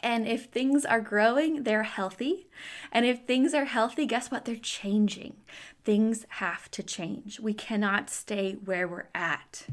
And 0.00 0.26
if 0.26 0.46
things 0.46 0.84
are 0.84 1.00
growing, 1.00 1.62
they're 1.62 1.82
healthy. 1.82 2.46
And 2.92 3.06
if 3.06 3.24
things 3.24 3.54
are 3.54 3.64
healthy, 3.64 4.04
guess 4.04 4.30
what? 4.30 4.44
They're 4.44 4.56
changing. 4.56 5.36
Things 5.84 6.24
have 6.28 6.70
to 6.72 6.82
change. 6.82 7.40
We 7.40 7.52
cannot 7.52 8.08
stay 8.08 8.52
where 8.64 8.88
we're 8.88 9.08
at. 9.14 9.66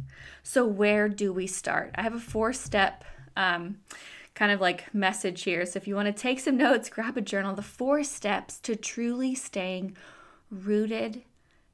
So, 0.43 0.65
where 0.65 1.07
do 1.07 1.31
we 1.31 1.47
start? 1.47 1.91
I 1.95 2.01
have 2.01 2.13
a 2.13 2.19
four 2.19 2.51
step 2.51 3.05
um, 3.37 3.77
kind 4.35 4.51
of 4.51 4.59
like 4.59 4.93
message 4.93 5.43
here. 5.43 5.65
So, 5.65 5.77
if 5.77 5.87
you 5.87 5.95
want 5.95 6.07
to 6.07 6.21
take 6.21 6.41
some 6.41 6.57
notes, 6.57 6.89
grab 6.89 7.15
a 7.15 7.21
journal. 7.21 7.55
The 7.55 7.61
four 7.61 8.03
steps 8.03 8.59
to 8.59 8.75
truly 8.75 9.35
staying 9.35 9.95
rooted 10.49 11.23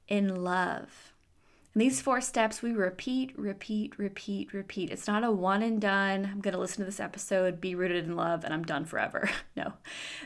in 0.08 0.44
love. 0.44 1.14
And 1.74 1.82
these 1.82 2.02
four 2.02 2.22
steps 2.22 2.62
we 2.62 2.72
repeat, 2.72 3.38
repeat, 3.38 3.98
repeat, 3.98 4.54
repeat. 4.54 4.90
It's 4.90 5.08
not 5.08 5.24
a 5.24 5.32
one 5.32 5.62
and 5.62 5.80
done. 5.80 6.26
I'm 6.26 6.42
going 6.42 6.54
to 6.54 6.60
listen 6.60 6.80
to 6.80 6.86
this 6.86 7.00
episode, 7.00 7.62
be 7.62 7.76
rooted 7.76 8.06
in 8.06 8.16
love, 8.16 8.44
and 8.44 8.54
I'm 8.54 8.64
done 8.64 8.86
forever. 8.86 9.30
no. 9.56 9.74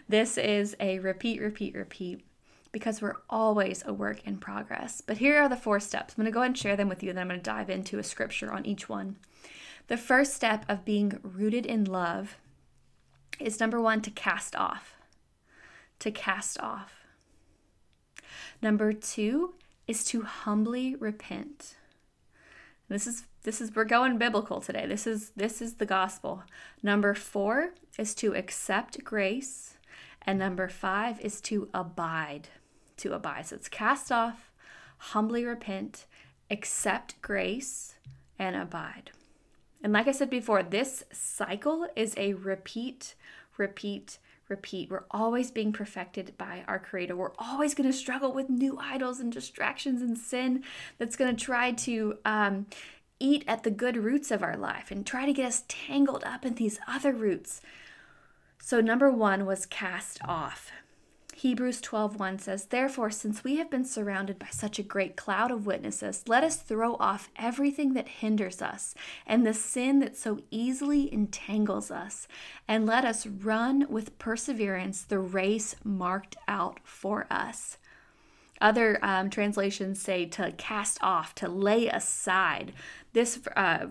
This 0.08 0.38
is 0.38 0.76
a 0.80 1.00
repeat, 1.00 1.42
repeat, 1.42 1.76
repeat. 1.76 2.26
Because 2.72 3.02
we're 3.02 3.18
always 3.30 3.84
a 3.86 3.94
work 3.94 4.26
in 4.26 4.38
progress. 4.38 5.02
But 5.02 5.18
here 5.18 5.42
are 5.42 5.50
the 5.50 5.56
four 5.56 5.80
steps. 5.80 6.14
I'm 6.14 6.24
going 6.24 6.32
to 6.32 6.34
go 6.34 6.40
ahead 6.40 6.52
and 6.52 6.58
share 6.58 6.76
them 6.76 6.90
with 6.90 7.04
you, 7.04 7.10
and 7.10 7.18
then 7.18 7.24
I'm 7.24 7.28
going 7.30 7.40
to 7.40 7.44
dive 7.44 7.70
into 7.70 8.00
a 8.00 8.04
scripture 8.04 8.52
on 8.52 8.66
each 8.66 8.88
one. 8.88 9.18
The 9.88 9.98
first 9.98 10.34
step 10.34 10.66
of 10.70 10.86
being 10.86 11.20
rooted 11.22 11.66
in 11.66 11.84
love 11.84 12.38
is 13.40 13.60
number 13.60 13.82
one, 13.82 14.02
to 14.02 14.12
cast 14.12 14.56
off. 14.56 14.96
To 16.00 16.12
cast 16.12 16.60
off. 16.60 17.06
Number 18.62 18.94
two 18.94 19.56
is 19.88 20.06
to 20.06 20.22
humbly 20.22 20.96
repent. 20.96 21.76
This 22.88 23.08
is 23.08 23.24
this 23.44 23.62
is 23.62 23.74
we're 23.74 23.86
going 23.86 24.18
biblical 24.18 24.62
today. 24.62 24.86
This 24.86 25.08
is 25.08 25.32
this 25.36 25.62
is 25.62 25.76
the 25.76 25.86
gospel. 25.86 26.44
Number 26.84 27.14
4 27.14 27.74
is 27.98 28.14
to 28.16 28.36
accept 28.36 29.04
grace 29.04 29.78
and 30.24 30.38
number 30.38 30.68
5 30.68 31.20
is 31.22 31.42
to 31.42 31.70
abide. 31.74 32.50
To 33.02 33.14
abide. 33.14 33.48
So 33.48 33.56
it's 33.56 33.68
cast 33.68 34.12
off, 34.12 34.52
humbly 34.98 35.46
repent, 35.46 36.06
accept 36.50 37.22
grace 37.22 37.96
and 38.38 38.56
abide. 38.56 39.12
And 39.84 39.94
like 39.94 40.08
I 40.08 40.12
said 40.12 40.30
before, 40.30 40.62
this 40.62 41.04
cycle 41.12 41.88
is 41.96 42.14
a 42.18 42.34
repeat, 42.34 43.16
repeat, 43.58 44.20
repeat. 44.48 44.92
We're 44.92 45.06
always 45.10 45.50
being 45.50 45.74
perfected 45.74 46.38
by 46.38 46.64
our 46.68 46.78
Creator. 46.78 47.16
We're 47.16 47.32
always 47.40 47.74
going 47.74 47.90
to 47.90 47.98
struggle 47.98 48.32
with 48.34 48.50
new 48.50 48.78
idols 48.80 49.20
and 49.20 49.32
distractions 49.32 50.02
and 50.02 50.18
sin 50.18 50.64
that's 51.00 51.16
going 51.16 51.36
to 51.36 51.44
try 51.44 51.72
to 51.72 52.20
um, 52.26 52.68
eat 53.20 53.44
at 53.48 53.64
the 53.64 53.72
good 53.72 53.98
roots 53.98 54.30
of 54.30 54.44
our 54.44 54.58
life 54.58 54.92
and 54.92 55.06
try 55.06 55.26
to 55.26 55.34
get 55.34 55.48
us 55.48 55.64
tangled 55.68 56.24
up 56.24 56.46
in 56.46 56.56
these 56.56 56.80
other 56.88 57.14
roots. 57.14 57.62
So, 58.60 58.82
number 58.82 59.10
one 59.10 59.48
was 59.48 59.66
cast 59.66 60.20
off. 60.24 60.72
Hebrews 61.42 61.82
12:1 61.82 62.38
says, 62.38 62.66
"Therefore, 62.66 63.10
since 63.10 63.44
we 63.44 63.56
have 63.56 63.68
been 63.68 63.84
surrounded 63.84 64.38
by 64.38 64.50
such 64.52 64.78
a 64.78 64.84
great 64.84 65.16
cloud 65.16 65.50
of 65.50 65.66
witnesses, 65.66 66.24
let 66.28 66.44
us 66.44 66.58
throw 66.58 66.98
off 66.98 67.32
everything 67.36 67.94
that 67.94 68.08
hinders 68.08 68.62
us 68.62 68.94
and 69.26 69.44
the 69.44 69.56
sin 69.56 69.98
that 70.02 70.16
so 70.16 70.42
easily 70.52 71.12
entangles 71.12 71.90
us, 71.90 72.28
and 72.68 72.86
let 72.86 73.06
us 73.06 73.26
run 73.26 73.88
with 73.90 74.20
perseverance 74.20 75.02
the 75.02 75.18
race 75.18 75.76
marked 75.84 76.38
out 76.48 76.80
for 76.84 77.26
us." 77.32 77.80
Other 78.62 79.04
um, 79.04 79.32
translations 79.32 80.00
say 80.00 80.28
to 80.28 80.52
cast 80.52 81.02
off, 81.02 81.34
to 81.34 81.50
lay 81.50 81.88
aside. 81.88 82.72
This 83.14 83.40
uh, 83.56 83.88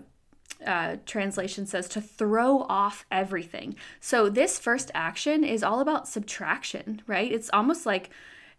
uh, 0.65 0.97
translation 1.05 1.65
says 1.65 1.87
to 1.89 2.01
throw 2.01 2.61
off 2.69 3.05
everything. 3.11 3.75
So 3.99 4.29
this 4.29 4.59
first 4.59 4.91
action 4.93 5.43
is 5.43 5.63
all 5.63 5.79
about 5.79 6.07
subtraction, 6.07 7.01
right? 7.07 7.31
It's 7.31 7.49
almost 7.51 7.85
like 7.85 8.09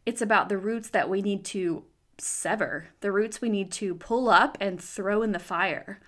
it's 0.05 0.23
about 0.23 0.49
the 0.49 0.59
roots 0.59 0.91
that 0.91 1.09
we 1.09 1.23
need 1.23 1.45
to 1.47 1.85
sever, 2.19 2.89
the 3.01 3.13
roots 3.13 3.41
we 3.41 3.49
need 3.49 3.71
to 3.73 3.95
pull 3.95 4.29
up 4.29 4.57
and 4.61 4.81
throw 4.81 5.23
in 5.23 5.33
the 5.33 5.39
fire. 5.39 6.01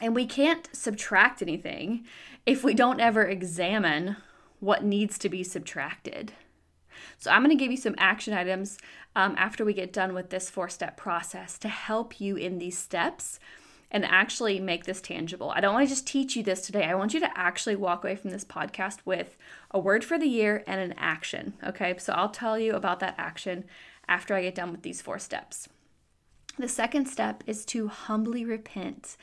And 0.00 0.14
we 0.14 0.26
can't 0.26 0.68
subtract 0.72 1.40
anything 1.40 2.04
if 2.46 2.64
we 2.64 2.74
don't 2.74 3.00
ever 3.00 3.24
examine 3.24 4.16
what 4.60 4.84
needs 4.84 5.18
to 5.18 5.28
be 5.28 5.44
subtracted. 5.44 6.32
So, 7.18 7.30
I'm 7.30 7.42
going 7.42 7.56
to 7.56 7.62
give 7.62 7.70
you 7.70 7.76
some 7.76 7.94
action 7.98 8.34
items 8.34 8.78
um, 9.16 9.34
after 9.36 9.64
we 9.64 9.72
get 9.72 9.92
done 9.92 10.14
with 10.14 10.30
this 10.30 10.50
four 10.50 10.68
step 10.68 10.96
process 10.96 11.58
to 11.58 11.68
help 11.68 12.20
you 12.20 12.36
in 12.36 12.58
these 12.58 12.78
steps 12.78 13.38
and 13.94 14.04
actually 14.04 14.58
make 14.58 14.84
this 14.84 15.00
tangible. 15.00 15.52
I 15.54 15.60
don't 15.60 15.72
want 15.72 15.86
to 15.86 15.94
just 15.94 16.04
teach 16.04 16.34
you 16.34 16.42
this 16.42 16.62
today. 16.62 16.82
I 16.82 16.96
want 16.96 17.14
you 17.14 17.20
to 17.20 17.38
actually 17.38 17.76
walk 17.76 18.02
away 18.02 18.16
from 18.16 18.30
this 18.30 18.44
podcast 18.44 18.98
with 19.04 19.36
a 19.70 19.78
word 19.78 20.02
for 20.02 20.18
the 20.18 20.26
year 20.26 20.64
and 20.66 20.80
an 20.80 20.94
action. 20.98 21.54
Okay, 21.64 21.94
so 21.98 22.12
I'll 22.12 22.28
tell 22.28 22.58
you 22.58 22.74
about 22.74 22.98
that 22.98 23.14
action 23.16 23.64
after 24.08 24.34
I 24.34 24.42
get 24.42 24.56
done 24.56 24.72
with 24.72 24.82
these 24.82 25.00
four 25.00 25.20
steps. 25.20 25.68
The 26.58 26.68
second 26.68 27.06
step 27.06 27.44
is 27.46 27.64
to 27.66 27.86
humbly 27.86 28.44
repent. 28.44 29.16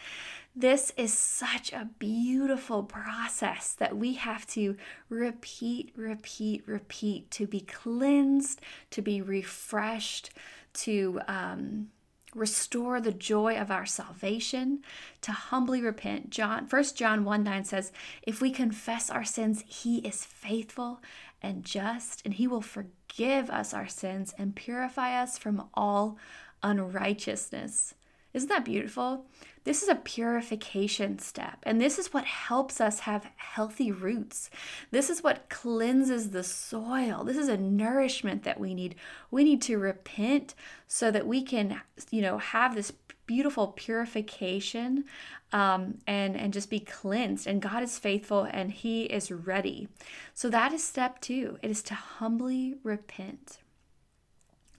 This 0.55 0.93
is 0.95 1.13
such 1.13 1.73
a 1.73 1.89
beautiful 1.99 2.83
process 2.83 3.73
that 3.73 3.97
we 3.97 4.13
have 4.13 4.47
to 4.47 4.77
repeat, 5.09 5.91
repeat, 5.97 6.63
repeat 6.65 7.29
to 7.31 7.45
be 7.45 7.59
cleansed, 7.59 8.61
to 8.91 9.01
be 9.01 9.21
refreshed, 9.21 10.29
to 10.73 11.19
um, 11.27 11.87
restore 12.35 13.01
the 13.01 13.11
joy 13.11 13.57
of 13.57 13.71
our 13.71 13.85
salvation, 13.85 14.83
to 15.21 15.31
humbly 15.31 15.81
repent. 15.81 16.29
John 16.29 16.67
1 16.69 16.83
John 16.95 17.23
1 17.23 17.43
9 17.43 17.65
says, 17.65 17.91
If 18.23 18.41
we 18.41 18.51
confess 18.51 19.09
our 19.09 19.23
sins, 19.23 19.63
he 19.67 19.99
is 19.99 20.25
faithful 20.25 21.01
and 21.41 21.63
just, 21.63 22.21
and 22.23 22.33
he 22.35 22.47
will 22.47 22.61
forgive 22.61 23.49
us 23.49 23.73
our 23.73 23.87
sins 23.87 24.33
and 24.37 24.55
purify 24.55 25.21
us 25.21 25.37
from 25.37 25.67
all 25.73 26.17
unrighteousness. 26.63 27.95
Isn't 28.33 28.49
that 28.49 28.65
beautiful? 28.65 29.25
This 29.63 29.83
is 29.83 29.89
a 29.89 29.95
purification 29.95 31.19
step, 31.19 31.59
and 31.63 31.79
this 31.79 31.99
is 31.99 32.11
what 32.11 32.25
helps 32.25 32.81
us 32.81 33.01
have 33.01 33.29
healthy 33.35 33.91
roots. 33.91 34.49
This 34.89 35.09
is 35.09 35.23
what 35.23 35.49
cleanses 35.49 36.31
the 36.31 36.43
soil. 36.43 37.23
This 37.23 37.37
is 37.37 37.47
a 37.47 37.57
nourishment 37.57 38.43
that 38.43 38.59
we 38.59 38.73
need. 38.73 38.95
We 39.29 39.43
need 39.43 39.61
to 39.63 39.77
repent 39.77 40.55
so 40.87 41.11
that 41.11 41.27
we 41.27 41.43
can, 41.43 41.79
you 42.09 42.23
know, 42.23 42.39
have 42.39 42.73
this 42.73 42.91
beautiful 43.27 43.67
purification 43.67 45.05
um, 45.53 45.99
and 46.07 46.35
and 46.35 46.51
just 46.53 46.71
be 46.71 46.79
cleansed. 46.79 47.45
And 47.45 47.61
God 47.61 47.83
is 47.83 47.99
faithful, 47.99 48.47
and 48.49 48.71
He 48.71 49.03
is 49.03 49.31
ready. 49.31 49.87
So 50.33 50.49
that 50.49 50.73
is 50.73 50.83
step 50.83 51.21
two. 51.21 51.59
It 51.61 51.69
is 51.69 51.83
to 51.83 51.93
humbly 51.93 52.77
repent. 52.83 53.59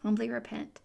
Humbly 0.02 0.28
repent. 0.28 0.80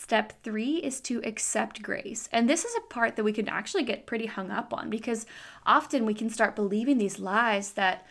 Step 0.00 0.32
three 0.44 0.76
is 0.76 1.00
to 1.00 1.20
accept 1.24 1.82
grace. 1.82 2.28
And 2.30 2.48
this 2.48 2.64
is 2.64 2.72
a 2.76 2.86
part 2.86 3.16
that 3.16 3.24
we 3.24 3.32
can 3.32 3.48
actually 3.48 3.82
get 3.82 4.06
pretty 4.06 4.26
hung 4.26 4.48
up 4.52 4.72
on 4.72 4.90
because 4.90 5.26
often 5.66 6.06
we 6.06 6.14
can 6.14 6.30
start 6.30 6.54
believing 6.54 6.98
these 6.98 7.18
lies 7.18 7.72
that 7.72 8.06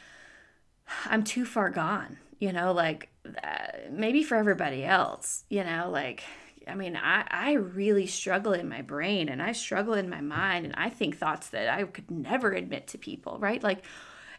I'm 1.05 1.23
too 1.23 1.45
far 1.45 1.69
gone, 1.69 2.17
you 2.39 2.51
know, 2.51 2.73
like 2.73 3.07
uh, 3.25 3.67
maybe 3.89 4.21
for 4.21 4.35
everybody 4.35 4.83
else, 4.83 5.45
you 5.49 5.63
know, 5.63 5.89
like, 5.89 6.25
I 6.67 6.75
mean, 6.75 6.97
I, 6.97 7.23
I 7.31 7.53
really 7.53 8.05
struggle 8.05 8.51
in 8.51 8.67
my 8.67 8.81
brain 8.81 9.29
and 9.29 9.41
I 9.41 9.53
struggle 9.53 9.93
in 9.93 10.09
my 10.09 10.19
mind 10.19 10.65
and 10.65 10.75
I 10.75 10.89
think 10.89 11.17
thoughts 11.17 11.47
that 11.51 11.69
I 11.69 11.85
could 11.85 12.11
never 12.11 12.51
admit 12.51 12.87
to 12.89 12.97
people, 12.97 13.39
right? 13.39 13.63
Like, 13.63 13.85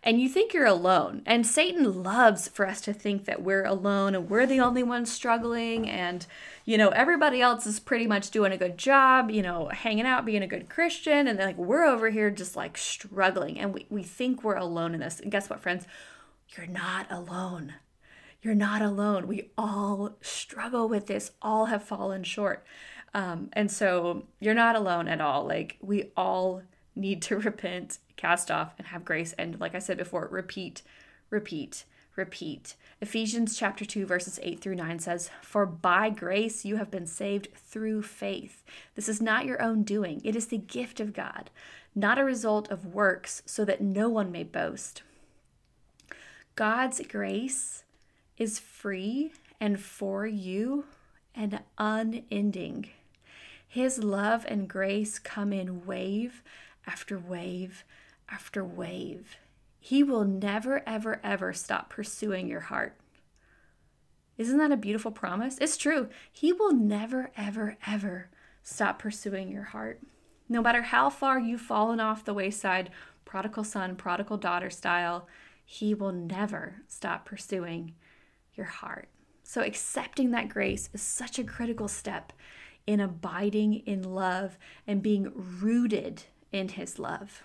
and 0.08 0.22
you 0.22 0.28
think 0.30 0.54
you're 0.54 0.64
alone. 0.64 1.20
And 1.26 1.46
Satan 1.46 2.02
loves 2.02 2.48
for 2.48 2.66
us 2.66 2.80
to 2.80 2.94
think 2.94 3.26
that 3.26 3.42
we're 3.42 3.66
alone 3.66 4.14
and 4.14 4.30
we're 4.30 4.46
the 4.46 4.58
only 4.58 4.82
ones 4.82 5.12
struggling 5.12 5.86
and 5.86 6.24
you 6.64 6.78
know 6.78 6.88
everybody 6.88 7.42
else 7.42 7.66
is 7.66 7.78
pretty 7.78 8.06
much 8.06 8.30
doing 8.30 8.50
a 8.50 8.56
good 8.56 8.78
job, 8.78 9.30
you 9.30 9.42
know, 9.42 9.68
hanging 9.68 10.06
out, 10.06 10.24
being 10.24 10.42
a 10.42 10.46
good 10.46 10.70
Christian 10.70 11.28
and 11.28 11.38
like 11.38 11.58
we're 11.58 11.84
over 11.84 12.08
here 12.08 12.30
just 12.30 12.56
like 12.56 12.78
struggling 12.78 13.60
and 13.60 13.74
we, 13.74 13.84
we 13.90 14.02
think 14.02 14.42
we're 14.42 14.56
alone 14.56 14.94
in 14.94 15.00
this. 15.00 15.20
And 15.20 15.30
guess 15.30 15.50
what, 15.50 15.60
friends? 15.60 15.86
You're 16.56 16.66
not 16.66 17.06
alone. 17.10 17.74
You're 18.40 18.54
not 18.54 18.80
alone. 18.80 19.26
We 19.26 19.50
all 19.58 20.16
struggle 20.22 20.88
with 20.88 21.06
this, 21.06 21.32
all 21.42 21.66
have 21.66 21.84
fallen 21.84 22.24
short. 22.24 22.64
Um, 23.12 23.50
and 23.52 23.70
so 23.70 24.24
you're 24.40 24.54
not 24.54 24.74
alone 24.74 25.06
at 25.06 25.20
all. 25.20 25.46
Like 25.46 25.76
we 25.82 26.12
all 26.16 26.62
need 26.98 27.22
to 27.22 27.38
repent, 27.38 27.98
cast 28.16 28.50
off, 28.50 28.74
and 28.78 28.88
have 28.88 29.04
grace. 29.04 29.32
And 29.38 29.58
like 29.60 29.74
I 29.74 29.78
said 29.78 29.96
before, 29.96 30.28
repeat, 30.30 30.82
repeat, 31.30 31.84
repeat. 32.16 32.74
Ephesians 33.00 33.56
chapter 33.56 33.84
2, 33.84 34.04
verses 34.04 34.40
8 34.42 34.60
through 34.60 34.74
9 34.74 34.98
says, 34.98 35.30
For 35.42 35.64
by 35.64 36.10
grace 36.10 36.64
you 36.64 36.76
have 36.76 36.90
been 36.90 37.06
saved 37.06 37.48
through 37.54 38.02
faith. 38.02 38.64
This 38.94 39.08
is 39.08 39.22
not 39.22 39.46
your 39.46 39.62
own 39.62 39.84
doing, 39.84 40.20
it 40.24 40.36
is 40.36 40.46
the 40.46 40.58
gift 40.58 41.00
of 41.00 41.12
God, 41.12 41.50
not 41.94 42.18
a 42.18 42.24
result 42.24 42.70
of 42.70 42.94
works, 42.94 43.42
so 43.46 43.64
that 43.64 43.80
no 43.80 44.08
one 44.08 44.32
may 44.32 44.44
boast. 44.44 45.02
God's 46.56 47.00
grace 47.08 47.84
is 48.36 48.58
free 48.58 49.32
and 49.60 49.80
for 49.80 50.26
you 50.26 50.86
and 51.34 51.60
unending. 51.78 52.88
His 53.66 54.02
love 54.02 54.44
and 54.48 54.66
grace 54.68 55.18
come 55.18 55.52
in 55.52 55.86
wave 55.86 56.42
after 56.88 57.18
wave 57.18 57.84
after 58.30 58.64
wave. 58.64 59.36
He 59.78 60.02
will 60.02 60.24
never, 60.24 60.82
ever, 60.86 61.20
ever 61.22 61.52
stop 61.52 61.90
pursuing 61.90 62.48
your 62.48 62.60
heart. 62.60 62.96
Isn't 64.38 64.58
that 64.58 64.72
a 64.72 64.76
beautiful 64.76 65.10
promise? 65.10 65.58
It's 65.60 65.76
true. 65.76 66.08
He 66.32 66.52
will 66.52 66.72
never, 66.72 67.30
ever, 67.36 67.76
ever 67.86 68.30
stop 68.62 68.98
pursuing 68.98 69.50
your 69.50 69.64
heart. 69.64 70.00
No 70.48 70.62
matter 70.62 70.82
how 70.82 71.10
far 71.10 71.38
you've 71.38 71.60
fallen 71.60 72.00
off 72.00 72.24
the 72.24 72.34
wayside, 72.34 72.90
prodigal 73.24 73.64
son, 73.64 73.96
prodigal 73.96 74.38
daughter 74.38 74.70
style, 74.70 75.28
he 75.64 75.92
will 75.92 76.12
never 76.12 76.76
stop 76.86 77.26
pursuing 77.26 77.94
your 78.54 78.66
heart. 78.66 79.08
So, 79.42 79.62
accepting 79.62 80.30
that 80.30 80.48
grace 80.48 80.88
is 80.92 81.02
such 81.02 81.38
a 81.38 81.44
critical 81.44 81.88
step 81.88 82.32
in 82.86 83.00
abiding 83.00 83.82
in 83.86 84.02
love 84.02 84.58
and 84.86 85.02
being 85.02 85.32
rooted 85.34 86.24
in 86.52 86.68
his 86.68 86.98
love. 86.98 87.42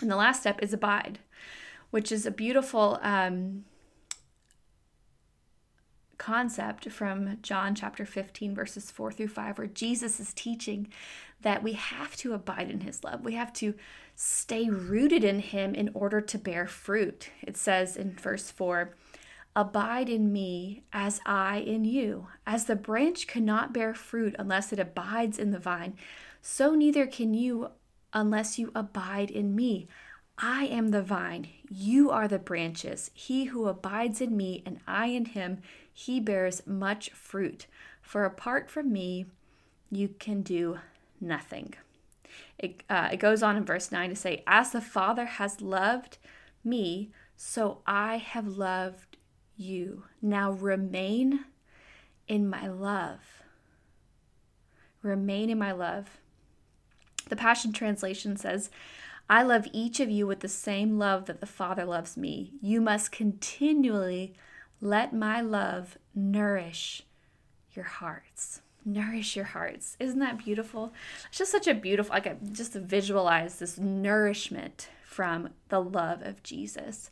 And 0.00 0.10
the 0.10 0.16
last 0.16 0.40
step 0.40 0.62
is 0.62 0.72
abide, 0.72 1.18
which 1.90 2.12
is 2.12 2.24
a 2.26 2.30
beautiful 2.30 2.98
um, 3.02 3.64
concept 6.18 6.90
from 6.90 7.38
John 7.42 7.74
chapter 7.74 8.04
15, 8.04 8.54
verses 8.54 8.90
4 8.90 9.12
through 9.12 9.28
5, 9.28 9.58
where 9.58 9.66
Jesus 9.66 10.20
is 10.20 10.34
teaching 10.34 10.88
that 11.40 11.62
we 11.62 11.72
have 11.72 12.16
to 12.16 12.34
abide 12.34 12.70
in 12.70 12.80
his 12.80 13.02
love. 13.04 13.24
We 13.24 13.34
have 13.34 13.52
to 13.54 13.74
stay 14.14 14.68
rooted 14.68 15.24
in 15.24 15.38
him 15.38 15.74
in 15.74 15.90
order 15.94 16.20
to 16.20 16.38
bear 16.38 16.66
fruit. 16.66 17.30
It 17.42 17.56
says 17.56 17.96
in 17.96 18.12
verse 18.12 18.50
4 18.50 18.94
Abide 19.56 20.08
in 20.08 20.32
me 20.32 20.84
as 20.92 21.20
I 21.26 21.58
in 21.58 21.84
you. 21.84 22.28
As 22.46 22.66
the 22.66 22.76
branch 22.76 23.26
cannot 23.26 23.72
bear 23.72 23.94
fruit 23.94 24.36
unless 24.38 24.72
it 24.72 24.78
abides 24.78 25.38
in 25.38 25.50
the 25.50 25.58
vine, 25.58 25.96
so 26.40 26.74
neither 26.74 27.06
can 27.06 27.34
you 27.34 27.70
unless 28.12 28.58
you 28.58 28.70
abide 28.74 29.30
in 29.30 29.54
me. 29.54 29.88
I 30.38 30.66
am 30.66 30.90
the 30.90 31.02
vine, 31.02 31.48
you 31.68 32.10
are 32.10 32.28
the 32.28 32.38
branches. 32.38 33.10
He 33.12 33.46
who 33.46 33.66
abides 33.66 34.20
in 34.20 34.36
me 34.36 34.62
and 34.64 34.78
I 34.86 35.06
in 35.06 35.24
him, 35.24 35.60
he 35.92 36.20
bears 36.20 36.64
much 36.64 37.10
fruit. 37.10 37.66
For 38.00 38.24
apart 38.24 38.70
from 38.70 38.92
me, 38.92 39.26
you 39.90 40.08
can 40.08 40.42
do 40.42 40.78
nothing. 41.20 41.74
It, 42.56 42.82
uh, 42.88 43.08
it 43.12 43.18
goes 43.18 43.42
on 43.42 43.56
in 43.56 43.64
verse 43.64 43.90
9 43.90 44.10
to 44.10 44.16
say, 44.16 44.44
As 44.46 44.70
the 44.70 44.80
Father 44.80 45.26
has 45.26 45.60
loved 45.60 46.18
me, 46.62 47.10
so 47.36 47.82
I 47.86 48.18
have 48.18 48.46
loved 48.46 49.16
you. 49.56 50.04
Now 50.22 50.52
remain 50.52 51.44
in 52.28 52.48
my 52.48 52.68
love. 52.68 53.42
Remain 55.02 55.50
in 55.50 55.58
my 55.58 55.72
love. 55.72 56.18
The 57.28 57.36
Passion 57.36 57.72
Translation 57.72 58.36
says, 58.36 58.70
I 59.30 59.42
love 59.42 59.66
each 59.72 60.00
of 60.00 60.10
you 60.10 60.26
with 60.26 60.40
the 60.40 60.48
same 60.48 60.98
love 60.98 61.26
that 61.26 61.40
the 61.40 61.46
Father 61.46 61.84
loves 61.84 62.16
me. 62.16 62.52
You 62.62 62.80
must 62.80 63.12
continually 63.12 64.34
let 64.80 65.12
my 65.12 65.40
love 65.40 65.98
nourish 66.14 67.02
your 67.74 67.84
hearts. 67.84 68.62
Nourish 68.84 69.36
your 69.36 69.44
hearts. 69.44 69.96
Isn't 70.00 70.20
that 70.20 70.38
beautiful? 70.38 70.94
It's 71.28 71.38
just 71.38 71.52
such 71.52 71.66
a 71.66 71.74
beautiful, 71.74 72.14
like, 72.14 72.52
just 72.52 72.72
to 72.72 72.80
visualize 72.80 73.58
this 73.58 73.76
nourishment 73.76 74.88
from 75.04 75.50
the 75.68 75.80
love 75.80 76.22
of 76.22 76.42
Jesus. 76.42 77.10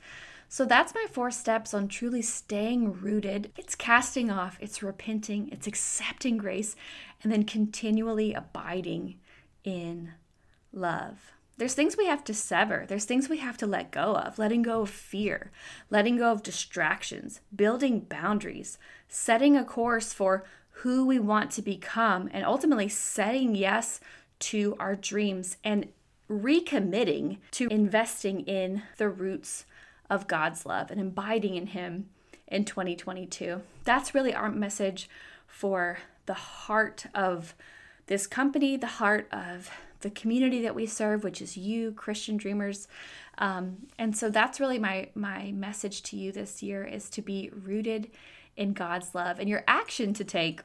So 0.49 0.64
that's 0.64 0.94
my 0.94 1.06
four 1.11 1.30
steps 1.30 1.75
on 1.75 1.88
truly 1.88 2.23
staying 2.23 3.00
rooted. 3.00 3.52
It's 3.56 3.75
casting 3.75 4.30
off, 4.30 4.56
it's 4.61 4.82
repenting, 4.82 5.49
it's 5.50 5.66
accepting 5.66 6.38
grace, 6.38 6.76
and 7.23 7.32
then 7.32 7.44
continually 7.44 8.32
abiding 8.32 9.16
in 9.66 10.12
love. 10.73 11.32
There's 11.58 11.75
things 11.75 11.96
we 11.96 12.06
have 12.06 12.23
to 12.25 12.35
sever. 12.35 12.85
There's 12.87 13.06
things 13.06 13.28
we 13.28 13.38
have 13.38 13.56
to 13.58 13.66
let 13.66 13.90
go 13.90 14.14
of. 14.14 14.38
Letting 14.38 14.62
go 14.62 14.82
of 14.82 14.90
fear, 14.90 15.50
letting 15.90 16.18
go 16.18 16.30
of 16.32 16.42
distractions, 16.42 17.40
building 17.54 18.00
boundaries, 18.00 18.78
setting 19.08 19.56
a 19.56 19.64
course 19.64 20.12
for 20.12 20.44
who 20.80 21.06
we 21.06 21.18
want 21.18 21.50
to 21.52 21.62
become, 21.62 22.28
and 22.32 22.44
ultimately 22.44 22.88
setting 22.88 23.54
yes 23.54 24.00
to 24.38 24.76
our 24.78 24.94
dreams 24.94 25.56
and 25.64 25.88
recommitting 26.28 27.38
to 27.52 27.68
investing 27.70 28.40
in 28.40 28.82
the 28.99 29.08
roots 29.08 29.64
of 30.11 30.26
God's 30.26 30.66
love 30.66 30.90
and 30.90 31.00
abiding 31.00 31.54
in 31.54 31.68
Him 31.68 32.11
in 32.46 32.66
2022. 32.66 33.62
That's 33.85 34.14
really 34.14 34.35
our 34.35 34.50
message 34.50 35.08
for 35.46 35.99
the 36.26 36.35
heart 36.35 37.06
of 37.14 37.54
this 38.07 38.27
company, 38.27 38.77
the 38.77 38.87
heart 38.87 39.29
of 39.33 39.71
the 40.01 40.11
community 40.11 40.63
that 40.63 40.75
we 40.75 40.87
serve, 40.87 41.25
which 41.25 41.43
is 41.43 41.57
you, 41.57 41.93
Christian 41.93 42.37
dreamers. 42.37 42.87
Um, 43.39 43.89
and 43.99 44.17
so 44.17 44.31
that's 44.31 44.61
really 44.61 44.79
my 44.79 45.09
my 45.15 45.53
message 45.53 46.03
to 46.05 46.17
you 46.17 46.33
this 46.33 46.63
year 46.63 46.85
is 46.85 47.11
to 47.11 47.23
be 47.23 47.51
rooted 47.53 48.11
in 48.57 48.73
God's 48.73 49.15
love 49.15 49.39
and 49.39 49.49
your 49.49 49.65
action 49.67 50.15
to 50.15 50.25
take. 50.25 50.61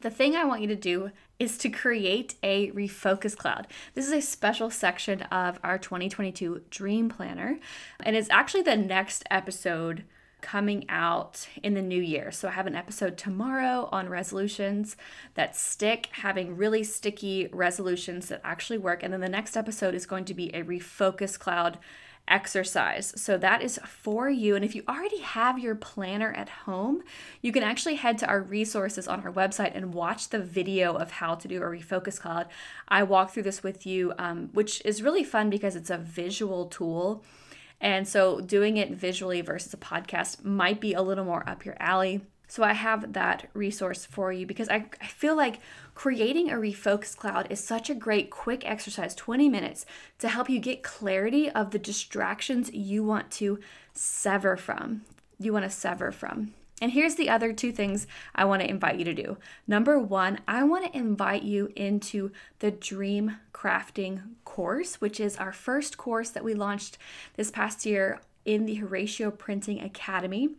The 0.00 0.10
thing 0.10 0.34
I 0.34 0.44
want 0.44 0.62
you 0.62 0.68
to 0.68 0.76
do 0.76 1.10
is 1.38 1.58
to 1.58 1.68
create 1.68 2.34
a 2.42 2.70
refocus 2.70 3.36
cloud. 3.36 3.66
This 3.94 4.06
is 4.06 4.12
a 4.12 4.22
special 4.22 4.70
section 4.70 5.22
of 5.22 5.58
our 5.62 5.78
2022 5.78 6.62
Dream 6.70 7.10
Planner, 7.10 7.58
and 8.02 8.16
it's 8.16 8.30
actually 8.30 8.62
the 8.62 8.76
next 8.76 9.24
episode 9.30 10.04
coming 10.40 10.84
out 10.88 11.48
in 11.62 11.74
the 11.74 11.82
new 11.82 12.00
year. 12.00 12.30
So 12.30 12.48
I 12.48 12.52
have 12.52 12.66
an 12.66 12.76
episode 12.76 13.16
tomorrow 13.16 13.88
on 13.92 14.08
resolutions 14.08 14.96
that 15.34 15.56
stick, 15.56 16.08
having 16.12 16.56
really 16.56 16.84
sticky 16.84 17.48
resolutions 17.52 18.28
that 18.28 18.40
actually 18.44 18.78
work. 18.78 19.02
And 19.02 19.12
then 19.12 19.20
the 19.20 19.28
next 19.28 19.56
episode 19.56 19.94
is 19.94 20.06
going 20.06 20.24
to 20.26 20.34
be 20.34 20.54
a 20.54 20.62
refocus 20.62 21.38
cloud 21.38 21.78
exercise. 22.28 23.12
So 23.16 23.36
that 23.38 23.60
is 23.60 23.78
for 23.84 24.30
you. 24.30 24.54
And 24.54 24.64
if 24.64 24.74
you 24.74 24.84
already 24.88 25.20
have 25.20 25.58
your 25.58 25.74
planner 25.74 26.32
at 26.32 26.48
home, 26.48 27.02
you 27.42 27.52
can 27.52 27.62
actually 27.62 27.96
head 27.96 28.18
to 28.18 28.26
our 28.26 28.40
resources 28.40 29.08
on 29.08 29.22
our 29.24 29.32
website 29.32 29.72
and 29.74 29.92
watch 29.92 30.28
the 30.28 30.38
video 30.38 30.94
of 30.94 31.10
how 31.10 31.34
to 31.34 31.48
do 31.48 31.60
a 31.60 31.66
refocus 31.66 32.20
cloud. 32.20 32.46
I 32.88 33.02
walk 33.02 33.32
through 33.32 33.42
this 33.42 33.62
with 33.62 33.84
you, 33.84 34.12
um, 34.18 34.50
which 34.52 34.80
is 34.84 35.02
really 35.02 35.24
fun 35.24 35.50
because 35.50 35.74
it's 35.74 35.90
a 35.90 35.98
visual 35.98 36.66
tool 36.66 37.24
and 37.80 38.06
so 38.06 38.40
doing 38.40 38.76
it 38.76 38.90
visually 38.90 39.40
versus 39.40 39.72
a 39.72 39.78
podcast 39.78 40.44
might 40.44 40.80
be 40.80 40.92
a 40.92 41.02
little 41.02 41.24
more 41.24 41.48
up 41.48 41.64
your 41.64 41.76
alley. 41.80 42.20
So 42.46 42.64
I 42.64 42.72
have 42.72 43.12
that 43.12 43.48
resource 43.54 44.04
for 44.04 44.32
you 44.32 44.44
because 44.44 44.68
I, 44.68 44.86
I 45.00 45.06
feel 45.06 45.36
like 45.36 45.60
creating 45.94 46.50
a 46.50 46.56
refocus 46.56 47.16
cloud 47.16 47.46
is 47.48 47.62
such 47.62 47.88
a 47.88 47.94
great 47.94 48.28
quick 48.28 48.68
exercise, 48.68 49.14
20 49.14 49.48
minutes, 49.48 49.86
to 50.18 50.28
help 50.28 50.50
you 50.50 50.58
get 50.58 50.82
clarity 50.82 51.48
of 51.48 51.70
the 51.70 51.78
distractions 51.78 52.72
you 52.72 53.04
want 53.04 53.30
to 53.32 53.60
sever 53.94 54.56
from. 54.56 55.02
You 55.38 55.52
want 55.52 55.64
to 55.64 55.70
sever 55.70 56.10
from. 56.10 56.52
And 56.80 56.92
here's 56.92 57.16
the 57.16 57.28
other 57.28 57.52
two 57.52 57.72
things 57.72 58.06
I 58.34 58.44
want 58.44 58.62
to 58.62 58.70
invite 58.70 58.98
you 58.98 59.04
to 59.04 59.14
do. 59.14 59.36
Number 59.66 59.98
one, 59.98 60.40
I 60.48 60.64
want 60.64 60.86
to 60.86 60.98
invite 60.98 61.42
you 61.42 61.72
into 61.76 62.32
the 62.60 62.70
Dream 62.70 63.36
Crafting 63.52 64.22
course, 64.44 65.00
which 65.00 65.20
is 65.20 65.36
our 65.36 65.52
first 65.52 65.98
course 65.98 66.30
that 66.30 66.44
we 66.44 66.54
launched 66.54 66.96
this 67.36 67.50
past 67.50 67.84
year 67.84 68.20
in 68.44 68.64
the 68.64 68.80
Horacio 68.80 69.36
Printing 69.36 69.80
Academy. 69.80 70.50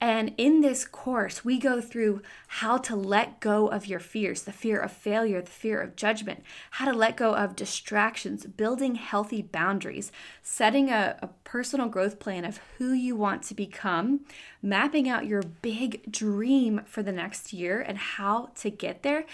And 0.00 0.34
in 0.36 0.60
this 0.60 0.84
course, 0.84 1.44
we 1.44 1.58
go 1.58 1.80
through 1.80 2.22
how 2.46 2.76
to 2.78 2.94
let 2.94 3.40
go 3.40 3.68
of 3.68 3.86
your 3.86 4.00
fears 4.00 4.42
the 4.42 4.52
fear 4.52 4.78
of 4.78 4.92
failure, 4.92 5.40
the 5.40 5.50
fear 5.50 5.80
of 5.80 5.96
judgment, 5.96 6.42
how 6.72 6.90
to 6.90 6.96
let 6.96 7.16
go 7.16 7.34
of 7.34 7.56
distractions, 7.56 8.44
building 8.44 8.96
healthy 8.96 9.40
boundaries, 9.40 10.12
setting 10.42 10.90
a, 10.90 11.16
a 11.22 11.28
personal 11.44 11.88
growth 11.88 12.18
plan 12.18 12.44
of 12.44 12.60
who 12.78 12.92
you 12.92 13.16
want 13.16 13.42
to 13.44 13.54
become, 13.54 14.20
mapping 14.62 15.08
out 15.08 15.26
your 15.26 15.42
big 15.42 16.10
dream 16.10 16.82
for 16.84 17.02
the 17.02 17.12
next 17.12 17.52
year 17.52 17.80
and 17.80 17.96
how 17.96 18.50
to 18.56 18.70
get 18.70 19.02
there. 19.02 19.24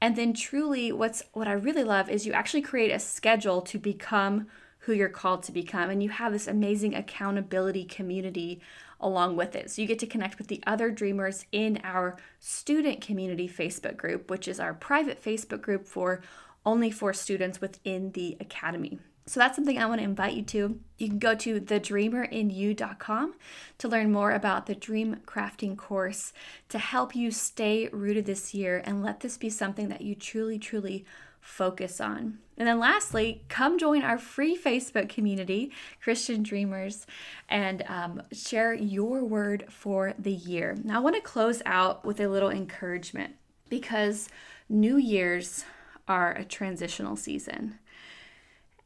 And 0.00 0.16
then 0.16 0.34
truly 0.34 0.90
what's 0.92 1.22
what 1.32 1.48
I 1.48 1.52
really 1.52 1.84
love 1.84 2.10
is 2.10 2.26
you 2.26 2.32
actually 2.32 2.62
create 2.62 2.90
a 2.90 2.98
schedule 2.98 3.62
to 3.62 3.78
become 3.78 4.48
who 4.84 4.92
you're 4.92 5.08
called 5.08 5.42
to 5.44 5.52
become. 5.52 5.90
And 5.90 6.02
you 6.02 6.10
have 6.10 6.32
this 6.32 6.46
amazing 6.46 6.94
accountability 6.94 7.84
community 7.84 8.60
along 9.00 9.36
with 9.36 9.54
it. 9.56 9.70
So 9.70 9.82
you 9.82 9.88
get 9.88 9.98
to 10.00 10.06
connect 10.06 10.38
with 10.38 10.48
the 10.48 10.62
other 10.66 10.90
dreamers 10.90 11.46
in 11.52 11.80
our 11.84 12.16
student 12.38 13.00
community 13.00 13.48
Facebook 13.48 13.96
group, 13.96 14.30
which 14.30 14.48
is 14.48 14.60
our 14.60 14.74
private 14.74 15.22
Facebook 15.22 15.60
group 15.60 15.86
for 15.86 16.22
only 16.66 16.90
for 16.90 17.12
students 17.12 17.60
within 17.60 18.12
the 18.12 18.36
academy. 18.40 18.98
So 19.26 19.40
that's 19.40 19.56
something 19.56 19.78
I 19.78 19.86
want 19.86 20.00
to 20.00 20.04
invite 20.04 20.34
you 20.34 20.42
to. 20.42 20.78
You 20.98 21.08
can 21.08 21.18
go 21.18 21.34
to 21.34 21.60
thedreamerinyou.com 21.60 23.34
to 23.78 23.88
learn 23.88 24.12
more 24.12 24.32
about 24.32 24.66
the 24.66 24.74
dream 24.74 25.16
crafting 25.26 25.78
course 25.78 26.34
to 26.68 26.78
help 26.78 27.16
you 27.16 27.30
stay 27.30 27.88
rooted 27.88 28.26
this 28.26 28.52
year 28.52 28.82
and 28.84 29.02
let 29.02 29.20
this 29.20 29.38
be 29.38 29.48
something 29.48 29.88
that 29.88 30.02
you 30.02 30.14
truly, 30.14 30.58
truly 30.58 31.06
focus 31.44 32.00
on. 32.00 32.38
And 32.56 32.66
then 32.66 32.78
lastly, 32.78 33.42
come 33.48 33.78
join 33.78 34.02
our 34.02 34.16
free 34.16 34.56
Facebook 34.56 35.08
community, 35.08 35.70
Christian 36.00 36.42
Dreamers, 36.42 37.06
and 37.48 37.84
um, 37.86 38.22
share 38.32 38.72
your 38.72 39.24
word 39.24 39.66
for 39.68 40.14
the 40.18 40.32
year. 40.32 40.76
Now, 40.82 40.96
I 40.96 41.02
want 41.02 41.16
to 41.16 41.22
close 41.22 41.60
out 41.66 42.04
with 42.04 42.18
a 42.18 42.28
little 42.28 42.50
encouragement 42.50 43.34
because 43.68 44.28
New 44.68 44.96
Year's 44.96 45.64
are 46.08 46.32
a 46.32 46.44
transitional 46.44 47.16
season. 47.16 47.78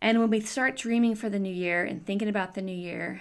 And 0.01 0.19
when 0.19 0.31
we 0.31 0.41
start 0.41 0.77
dreaming 0.77 1.15
for 1.15 1.29
the 1.29 1.39
new 1.39 1.53
year 1.53 1.85
and 1.85 2.05
thinking 2.05 2.29
about 2.29 2.55
the 2.55 2.63
new 2.63 2.77
year, 2.77 3.21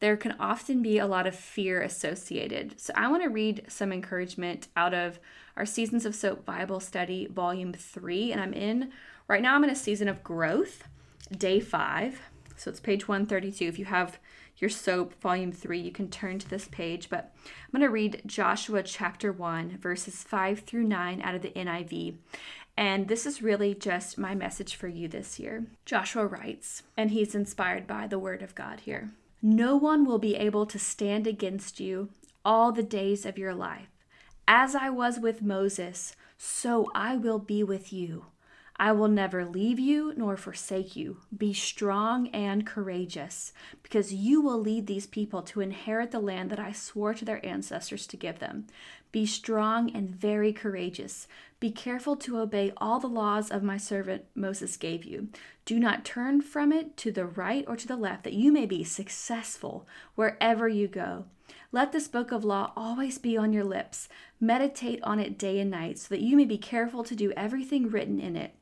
there 0.00 0.16
can 0.16 0.36
often 0.38 0.82
be 0.82 0.98
a 0.98 1.06
lot 1.06 1.26
of 1.26 1.34
fear 1.34 1.80
associated. 1.80 2.80
So 2.80 2.92
I 2.94 3.08
want 3.08 3.22
to 3.22 3.28
read 3.28 3.64
some 3.68 3.92
encouragement 3.92 4.68
out 4.76 4.94
of 4.94 5.18
our 5.58 5.66
Seasons 5.66 6.06
of 6.06 6.14
Soap 6.14 6.44
Bible 6.44 6.78
Study, 6.78 7.26
Volume 7.26 7.72
3. 7.72 8.32
And 8.32 8.40
I'm 8.40 8.54
in, 8.54 8.92
right 9.26 9.42
now, 9.42 9.56
I'm 9.56 9.64
in 9.64 9.70
a 9.70 9.76
season 9.76 10.08
of 10.08 10.22
growth, 10.22 10.84
day 11.36 11.58
five. 11.58 12.20
So 12.56 12.70
it's 12.70 12.80
page 12.80 13.08
132. 13.08 13.64
If 13.64 13.78
you 13.78 13.84
have 13.86 14.20
your 14.56 14.70
soap, 14.70 15.20
volume 15.20 15.50
3, 15.50 15.80
you 15.80 15.90
can 15.90 16.08
turn 16.08 16.38
to 16.38 16.48
this 16.48 16.68
page. 16.68 17.10
But 17.10 17.34
I'm 17.44 17.72
going 17.72 17.82
to 17.82 17.92
read 17.92 18.22
Joshua 18.24 18.84
chapter 18.84 19.32
1, 19.32 19.78
verses 19.78 20.22
5 20.22 20.60
through 20.60 20.84
9 20.84 21.22
out 21.22 21.34
of 21.34 21.42
the 21.42 21.50
NIV. 21.50 22.16
And 22.76 23.08
this 23.08 23.26
is 23.26 23.42
really 23.42 23.74
just 23.74 24.16
my 24.16 24.36
message 24.36 24.76
for 24.76 24.86
you 24.86 25.08
this 25.08 25.40
year. 25.40 25.66
Joshua 25.84 26.24
writes, 26.24 26.84
and 26.96 27.10
he's 27.10 27.34
inspired 27.34 27.88
by 27.88 28.06
the 28.06 28.20
word 28.20 28.42
of 28.42 28.54
God 28.54 28.80
here. 28.80 29.10
No 29.42 29.74
one 29.74 30.04
will 30.04 30.18
be 30.18 30.36
able 30.36 30.66
to 30.66 30.78
stand 30.78 31.26
against 31.26 31.80
you 31.80 32.10
all 32.44 32.70
the 32.70 32.84
days 32.84 33.26
of 33.26 33.38
your 33.38 33.54
life. 33.54 33.88
As 34.50 34.74
I 34.74 34.88
was 34.88 35.20
with 35.20 35.42
Moses, 35.42 36.16
so 36.38 36.90
I 36.94 37.18
will 37.18 37.38
be 37.38 37.62
with 37.62 37.92
you. 37.92 38.24
I 38.76 38.92
will 38.92 39.08
never 39.08 39.44
leave 39.44 39.78
you 39.78 40.14
nor 40.16 40.38
forsake 40.38 40.96
you. 40.96 41.18
Be 41.36 41.52
strong 41.52 42.28
and 42.28 42.64
courageous, 42.64 43.52
because 43.82 44.14
you 44.14 44.40
will 44.40 44.58
lead 44.58 44.86
these 44.86 45.06
people 45.06 45.42
to 45.42 45.60
inherit 45.60 46.12
the 46.12 46.18
land 46.18 46.48
that 46.48 46.58
I 46.58 46.72
swore 46.72 47.12
to 47.12 47.26
their 47.26 47.44
ancestors 47.44 48.06
to 48.06 48.16
give 48.16 48.38
them. 48.38 48.68
Be 49.12 49.26
strong 49.26 49.94
and 49.94 50.08
very 50.08 50.54
courageous. 50.54 51.28
Be 51.60 51.70
careful 51.70 52.16
to 52.16 52.38
obey 52.38 52.72
all 52.76 53.00
the 53.00 53.08
laws 53.08 53.50
of 53.50 53.62
my 53.62 53.76
servant 53.76 54.24
Moses 54.34 54.76
gave 54.76 55.04
you. 55.04 55.28
Do 55.64 55.78
not 55.78 56.04
turn 56.04 56.40
from 56.40 56.72
it 56.72 56.96
to 56.98 57.10
the 57.10 57.26
right 57.26 57.64
or 57.66 57.76
to 57.76 57.88
the 57.88 57.96
left, 57.96 58.24
that 58.24 58.32
you 58.32 58.52
may 58.52 58.64
be 58.64 58.84
successful 58.84 59.86
wherever 60.14 60.68
you 60.68 60.86
go. 60.86 61.24
Let 61.72 61.92
this 61.92 62.08
book 62.08 62.30
of 62.30 62.44
law 62.44 62.72
always 62.76 63.18
be 63.18 63.36
on 63.36 63.52
your 63.52 63.64
lips. 63.64 64.08
Meditate 64.40 65.00
on 65.02 65.18
it 65.18 65.36
day 65.36 65.58
and 65.58 65.70
night, 65.70 65.98
so 65.98 66.14
that 66.14 66.22
you 66.22 66.36
may 66.36 66.44
be 66.44 66.58
careful 66.58 67.02
to 67.04 67.16
do 67.16 67.32
everything 67.32 67.88
written 67.88 68.20
in 68.20 68.36
it 68.36 68.54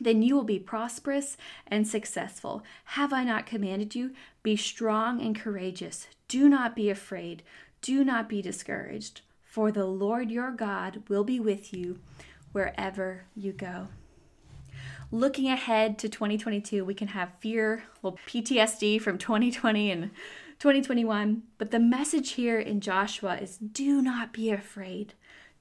then 0.00 0.22
you 0.22 0.34
will 0.34 0.44
be 0.44 0.58
prosperous 0.58 1.36
and 1.66 1.86
successful. 1.86 2.62
Have 2.84 3.12
I 3.12 3.24
not 3.24 3.46
commanded 3.46 3.94
you? 3.94 4.12
Be 4.42 4.56
strong 4.56 5.20
and 5.20 5.38
courageous. 5.38 6.06
Do 6.28 6.48
not 6.48 6.74
be 6.74 6.90
afraid. 6.90 7.42
Do 7.80 8.04
not 8.04 8.28
be 8.28 8.42
discouraged, 8.42 9.22
for 9.52 9.70
the 9.70 9.84
Lord 9.84 10.30
your 10.30 10.50
God 10.50 11.02
will 11.10 11.24
be 11.24 11.38
with 11.38 11.74
you 11.74 11.98
wherever 12.52 13.26
you 13.36 13.52
go. 13.52 13.88
Looking 15.10 15.48
ahead 15.48 15.98
to 15.98 16.08
2022, 16.08 16.86
we 16.86 16.94
can 16.94 17.08
have 17.08 17.34
fear, 17.38 17.82
well, 18.00 18.18
PTSD 18.26 18.98
from 18.98 19.18
2020 19.18 19.90
and 19.90 20.10
2021, 20.58 21.42
but 21.58 21.70
the 21.70 21.78
message 21.78 22.30
here 22.30 22.58
in 22.58 22.80
Joshua 22.80 23.36
is 23.36 23.58
do 23.58 24.00
not 24.00 24.32
be 24.32 24.50
afraid. 24.50 25.12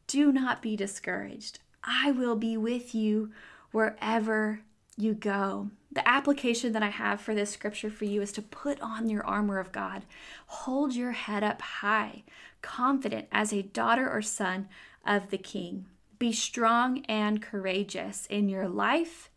Do 0.08 0.32
not 0.32 0.62
be 0.62 0.78
discouraged. 0.78 1.60
I 1.84 2.12
will 2.12 2.38
be 2.38 2.56
with 2.56 2.96
you 2.96 3.32
wherever 3.74 4.62
you 4.98 5.14
go. 5.14 5.70
The 5.92 6.08
application 6.08 6.74
that 6.74 6.84
I 6.84 6.90
have 6.90 7.20
for 7.20 7.36
this 7.36 7.50
scripture 7.50 7.90
for 7.90 8.06
you 8.06 8.22
is 8.22 8.32
to 8.34 8.42
put 8.42 8.80
on 8.82 9.10
your 9.10 9.26
armor 9.26 9.60
of 9.60 9.72
God. 9.72 10.04
Hold 10.48 10.96
your 10.96 11.12
head 11.12 11.44
up 11.44 11.62
high, 11.62 12.24
confident 12.62 13.28
as 13.32 13.52
a 13.52 13.62
daughter 13.62 14.10
or 14.10 14.22
son 14.22 14.70
of 15.06 15.30
the 15.30 15.38
King. 15.38 15.86
Be 16.20 16.32
strong 16.32 17.04
and 17.06 17.42
courageous 17.42 18.28
in 18.28 18.48
your 18.48 18.68
life 18.68 19.30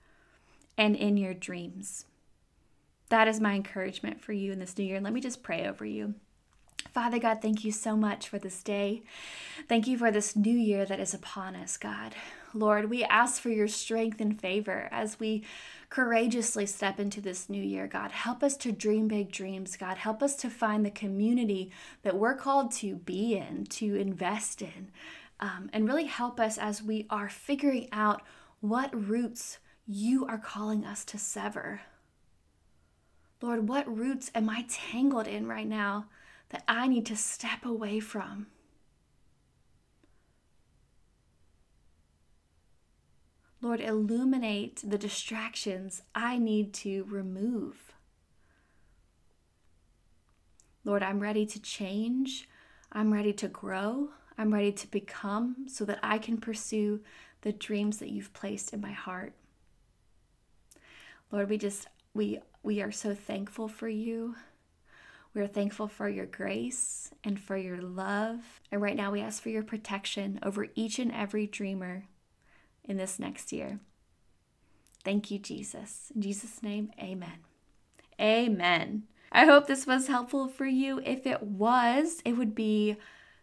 and 0.77 0.95
in 0.95 1.17
your 1.17 1.35
dreams. 1.35 2.05
That 3.09 3.29
is 3.29 3.41
my 3.41 3.55
encouragement 3.55 4.21
for 4.21 4.33
you 4.33 4.53
in 4.53 4.59
this 4.59 4.77
new 4.77 4.85
year. 4.85 4.97
And 4.97 5.05
Let 5.05 5.13
me 5.13 5.21
just 5.21 5.43
pray 5.43 5.67
over 5.67 5.85
you. 5.85 6.15
Father 6.93 7.19
God, 7.19 7.41
thank 7.41 7.65
you 7.65 7.73
so 7.73 7.97
much 7.97 8.29
for 8.29 8.39
this 8.39 8.63
day. 8.63 9.03
Thank 9.69 9.87
you 9.87 9.99
for 9.99 10.11
this 10.11 10.37
new 10.37 10.57
year 10.57 10.85
that 10.85 11.01
is 11.01 11.15
upon 11.15 11.57
us, 11.57 11.77
God. 11.77 12.15
Lord, 12.55 12.89
we 12.89 13.03
ask 13.05 13.43
for 13.43 13.51
your 13.51 13.67
strength 13.67 14.21
and 14.21 14.41
favor 14.41 14.89
as 14.93 15.19
we 15.19 15.43
courageously 15.91 16.67
step 16.67 17.01
into 17.01 17.21
this 17.21 17.49
new 17.49 17.63
year, 17.63 17.89
God. 17.89 18.13
Help 18.13 18.43
us 18.45 18.57
to 18.59 18.73
dream 18.73 19.09
big 19.09 19.33
dreams, 19.33 19.77
God. 19.77 19.97
Help 19.97 20.23
us 20.23 20.37
to 20.37 20.49
find 20.49 20.87
the 20.87 20.91
community 20.91 21.73
that 22.03 22.17
we're 22.17 22.37
called 22.37 22.73
to 22.73 22.97
be 22.97 23.37
in, 23.37 23.65
to 23.71 23.97
invest 23.97 24.63
in, 24.63 24.91
um, 25.41 25.69
and 25.73 25.87
really 25.87 26.07
help 26.07 26.39
us 26.39 26.57
as 26.57 26.83
we 26.83 27.07
are 27.11 27.29
figuring 27.29 27.89
out 27.91 28.23
what 28.61 29.09
roots 29.09 29.59
you 29.87 30.25
are 30.27 30.39
calling 30.39 30.85
us 30.85 31.05
to 31.05 31.19
sever. 31.19 31.81
Lord, 33.43 33.69
what 33.69 33.99
roots 33.99 34.31
am 34.35 34.49
I 34.49 34.65
tangled 34.69 35.27
in 35.27 35.47
right 35.47 35.67
now 35.67 36.07
that 36.51 36.63
I 36.69 36.87
need 36.87 37.05
to 37.07 37.17
step 37.17 37.65
away 37.65 38.01
from? 38.01 38.47
Lord, 43.65 43.81
illuminate 43.81 44.83
the 44.85 44.99
distractions 44.99 46.03
I 46.15 46.37
need 46.37 46.75
to 46.75 47.05
remove. 47.05 47.95
Lord, 50.85 51.03
I'm 51.03 51.19
ready 51.19 51.47
to 51.47 51.59
change. 51.59 52.47
I'm 52.93 53.11
ready 53.11 53.33
to 53.33 53.49
grow. 53.49 54.11
I'm 54.37 54.53
ready 54.53 54.71
to 54.71 54.91
become 54.91 55.65
so 55.67 55.87
that 55.87 55.99
I 56.03 56.19
can 56.19 56.37
pursue 56.37 57.01
the 57.41 57.55
dreams 57.55 57.97
that 58.01 58.11
you've 58.11 58.35
placed 58.35 58.75
in 58.75 58.83
my 58.83 58.93
heart. 58.93 59.33
Lord, 61.33 61.49
we 61.49 61.57
just 61.57 61.87
we 62.13 62.41
we 62.63 62.83
are 62.83 62.93
so 62.93 63.15
thankful 63.15 63.69
for 63.69 63.89
you. 63.89 64.35
We 65.33 65.41
are 65.41 65.47
thankful 65.47 65.89
for 65.89 66.11
your 66.11 66.27
grace 66.27 67.13
and 67.25 67.41
for 67.41 67.57
your 67.57 67.81
love. 67.81 68.61
And 68.71 68.83
right 68.83 68.95
now 68.95 69.11
we 69.11 69.23
ask 69.23 69.43
for 69.43 69.49
your 69.49 69.63
protection 69.63 70.39
over 70.43 70.67
each 70.75 70.99
and 70.99 71.11
every 71.11 71.47
dreamer 71.47 72.05
in 72.85 72.97
this 72.97 73.19
next 73.19 73.53
year. 73.53 73.81
Thank 75.05 75.31
you, 75.31 75.39
Jesus. 75.39 76.11
In 76.15 76.23
Jesus' 76.23 76.63
name, 76.63 76.91
amen. 76.99 77.41
Amen. 78.21 79.05
I 79.31 79.47
hope 79.47 79.67
this 79.67 79.87
was 79.87 80.07
helpful 80.07 80.49
for 80.49 80.67
you. 80.67 81.01
If 81.05 81.27
it 81.27 81.43
was, 81.43 82.23
it 82.25 82.35
would 82.35 82.55
be 82.55 82.97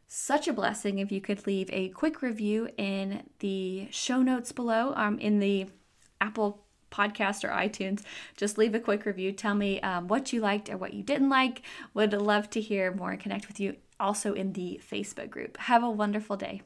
such 0.08 0.48
a 0.48 0.54
blessing 0.54 1.00
if 1.00 1.12
you 1.12 1.22
could 1.22 1.46
leave 1.46 1.70
a 1.72 1.90
quick 1.90 2.22
review 2.22 2.70
in 2.78 3.24
the 3.40 3.88
show 3.92 4.22
notes 4.22 4.52
below, 4.52 4.94
um, 4.96 5.20
in 5.20 5.40
the 5.40 5.68
Apple 6.20 6.64
podcast 6.92 7.44
or 7.44 7.50
iTunes. 7.50 8.04
Just 8.36 8.58
leave 8.58 8.76
a 8.76 8.80
quick 8.80 9.06
review. 9.06 9.32
Tell 9.32 9.56
me 9.56 9.80
um, 9.82 10.08
what 10.08 10.34
you 10.34 10.42
liked 10.42 10.70
or 10.70 10.78
what 10.78 10.94
you 10.94 11.04
didn't 11.04 11.30
like. 11.30 11.62
Would 11.94 12.14
love 12.14 12.50
to 12.52 12.62
hear 12.62 12.94
more 12.94 13.12
and 13.12 13.20
connect 13.20 13.48
with 13.48 13.60
you 13.60 13.78
also 14.00 14.34
in 14.34 14.54
the 14.54 14.82
Facebook 14.90 15.30
group. 15.30 15.58
Have 15.58 15.84
a 15.84 15.90
wonderful 15.90 16.36
day. 16.36 16.62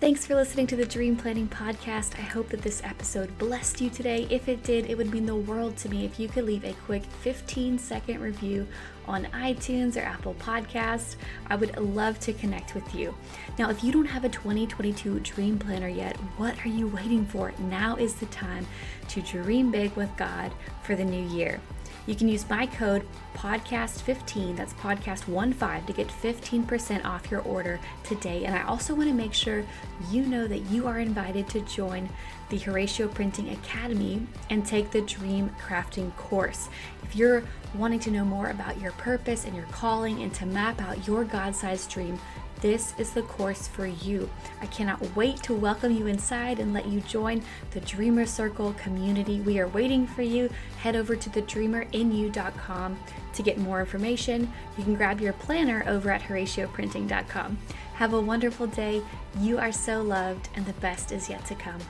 Thanks 0.00 0.26
for 0.26 0.34
listening 0.34 0.66
to 0.66 0.76
the 0.76 0.84
Dream 0.84 1.16
Planning 1.16 1.48
Podcast. 1.48 2.18
I 2.18 2.22
hope 2.22 2.48
that 2.50 2.60
this 2.60 2.82
episode 2.84 3.38
blessed 3.38 3.80
you 3.80 3.88
today. 3.88 4.26
If 4.28 4.48
it 4.48 4.62
did, 4.64 4.90
it 4.90 4.98
would 4.98 5.10
mean 5.10 5.24
the 5.24 5.36
world 5.36 5.76
to 5.78 5.88
me 5.88 6.04
if 6.04 6.18
you 6.18 6.28
could 6.28 6.44
leave 6.44 6.64
a 6.64 6.74
quick 6.84 7.04
15 7.22 7.78
second 7.78 8.20
review 8.20 8.66
on 9.06 9.24
iTunes 9.26 9.96
or 9.96 10.00
Apple 10.00 10.34
Podcasts. 10.34 11.14
I 11.46 11.56
would 11.56 11.78
love 11.78 12.18
to 12.20 12.32
connect 12.32 12.74
with 12.74 12.94
you. 12.94 13.14
Now, 13.56 13.70
if 13.70 13.84
you 13.84 13.92
don't 13.92 14.04
have 14.04 14.24
a 14.24 14.28
2022 14.28 15.20
Dream 15.20 15.58
Planner 15.58 15.88
yet, 15.88 16.16
what 16.36 16.58
are 16.66 16.70
you 16.70 16.88
waiting 16.88 17.24
for? 17.24 17.54
Now 17.58 17.96
is 17.96 18.14
the 18.14 18.26
time 18.26 18.66
to 19.08 19.22
dream 19.22 19.70
big 19.70 19.94
with 19.96 20.14
God 20.16 20.52
for 20.82 20.96
the 20.96 21.04
new 21.04 21.24
year. 21.28 21.60
You 22.06 22.14
can 22.14 22.28
use 22.28 22.48
my 22.48 22.66
code 22.66 23.06
podcast15, 23.34 24.56
that's 24.56 24.74
podcast15, 24.74 25.86
to 25.86 25.92
get 25.92 26.08
15% 26.08 27.04
off 27.04 27.30
your 27.30 27.40
order 27.42 27.80
today. 28.02 28.44
And 28.44 28.54
I 28.54 28.62
also 28.64 28.94
want 28.94 29.08
to 29.08 29.14
make 29.14 29.32
sure 29.32 29.64
you 30.10 30.22
know 30.26 30.46
that 30.46 30.60
you 30.70 30.86
are 30.86 30.98
invited 30.98 31.48
to 31.50 31.60
join 31.62 32.08
the 32.50 32.58
Horacio 32.58 33.12
Printing 33.12 33.50
Academy 33.50 34.26
and 34.50 34.66
take 34.66 34.90
the 34.90 35.00
Dream 35.00 35.50
Crafting 35.66 36.14
course. 36.16 36.68
If 37.02 37.16
you're 37.16 37.42
wanting 37.74 38.00
to 38.00 38.10
know 38.10 38.24
more 38.24 38.50
about 38.50 38.80
your 38.80 38.92
purpose 38.92 39.46
and 39.46 39.56
your 39.56 39.66
calling 39.66 40.22
and 40.22 40.32
to 40.34 40.46
map 40.46 40.80
out 40.82 41.06
your 41.06 41.24
God 41.24 41.54
sized 41.54 41.90
dream, 41.90 42.20
this 42.64 42.94
is 42.96 43.10
the 43.10 43.20
course 43.20 43.68
for 43.68 43.84
you. 43.84 44.30
I 44.62 44.66
cannot 44.66 45.14
wait 45.14 45.42
to 45.42 45.52
welcome 45.52 45.92
you 45.94 46.06
inside 46.06 46.58
and 46.58 46.72
let 46.72 46.86
you 46.86 47.02
join 47.02 47.42
the 47.72 47.80
Dreamer 47.80 48.24
Circle 48.24 48.72
community. 48.78 49.42
We 49.42 49.58
are 49.58 49.68
waiting 49.68 50.06
for 50.06 50.22
you. 50.22 50.48
Head 50.78 50.96
over 50.96 51.14
to 51.14 51.28
thedreamerinyou.com 51.28 52.98
to 53.34 53.42
get 53.42 53.58
more 53.58 53.80
information. 53.80 54.50
You 54.78 54.84
can 54.84 54.94
grab 54.94 55.20
your 55.20 55.34
planner 55.34 55.84
over 55.86 56.10
at 56.10 56.22
horacioprinting.com. 56.22 57.58
Have 57.96 58.14
a 58.14 58.20
wonderful 58.22 58.66
day. 58.66 59.02
You 59.40 59.58
are 59.58 59.70
so 59.70 60.00
loved, 60.00 60.48
and 60.54 60.64
the 60.64 60.72
best 60.74 61.12
is 61.12 61.28
yet 61.28 61.44
to 61.44 61.54
come. 61.54 61.80